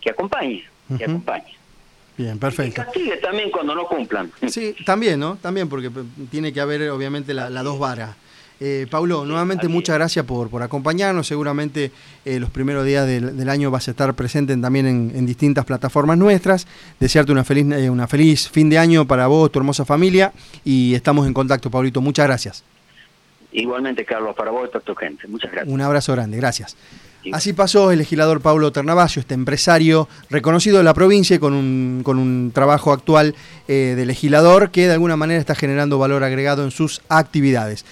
que 0.00 0.10
acompañe, 0.10 0.64
que 0.96 1.04
acompañe. 1.04 1.58
Bien, 2.18 2.36
perfecto. 2.38 2.82
Y 2.82 2.84
castigue 2.84 3.16
también 3.18 3.50
cuando 3.50 3.74
no 3.74 3.86
cumplan. 3.86 4.30
Sí, 4.48 4.74
también, 4.84 5.20
¿no? 5.20 5.36
También 5.36 5.68
porque 5.68 5.90
tiene 6.30 6.52
que 6.52 6.60
haber 6.60 6.90
obviamente 6.90 7.32
la, 7.32 7.48
dos 7.62 7.78
varas. 7.78 8.16
Eh, 8.60 8.88
Paulo, 8.90 9.24
nuevamente 9.24 9.68
muchas 9.68 9.94
gracias 9.94 10.24
por, 10.26 10.50
por 10.50 10.64
acompañarnos. 10.64 11.28
Seguramente 11.28 11.92
eh, 12.24 12.40
los 12.40 12.50
primeros 12.50 12.84
días 12.84 13.06
del, 13.06 13.48
año 13.48 13.70
vas 13.70 13.86
a 13.86 13.92
estar 13.92 14.12
presente 14.14 14.56
también 14.56 14.86
en, 14.86 15.26
distintas 15.26 15.64
plataformas 15.64 16.18
nuestras. 16.18 16.66
Desearte 16.98 17.30
una 17.30 17.44
feliz, 17.44 17.66
eh, 17.70 17.88
una 17.88 18.08
feliz 18.08 18.48
fin 18.48 18.68
de 18.68 18.78
año 18.78 19.06
para 19.06 19.28
vos, 19.28 19.52
tu 19.52 19.60
hermosa 19.60 19.84
familia. 19.84 20.32
Y 20.64 20.94
estamos 20.94 21.24
en 21.28 21.34
contacto, 21.34 21.70
Paulito. 21.70 22.00
Muchas 22.00 22.26
gracias. 22.26 22.64
Igualmente, 23.52 24.04
Carlos, 24.04 24.34
para 24.36 24.50
vos 24.50 24.68
y 24.68 24.72
para 24.72 24.84
tu 24.84 24.94
gente. 24.94 25.26
Muchas 25.26 25.50
gracias. 25.50 25.72
Un 25.72 25.80
abrazo 25.80 26.12
grande, 26.12 26.36
gracias. 26.36 26.76
Así 27.32 27.52
pasó 27.52 27.90
el 27.90 27.98
legislador 27.98 28.40
Pablo 28.40 28.72
Ternavasio, 28.72 29.20
este 29.20 29.34
empresario 29.34 30.08
reconocido 30.30 30.78
de 30.78 30.84
la 30.84 30.94
provincia 30.94 31.38
con 31.38 31.52
un, 31.52 32.00
con 32.02 32.18
un 32.18 32.52
trabajo 32.54 32.92
actual 32.92 33.34
eh, 33.66 33.94
de 33.96 34.06
legislador 34.06 34.70
que 34.70 34.86
de 34.86 34.92
alguna 34.92 35.16
manera 35.16 35.40
está 35.40 35.54
generando 35.54 35.98
valor 35.98 36.24
agregado 36.24 36.64
en 36.64 36.70
sus 36.70 37.02
actividades. 37.08 37.84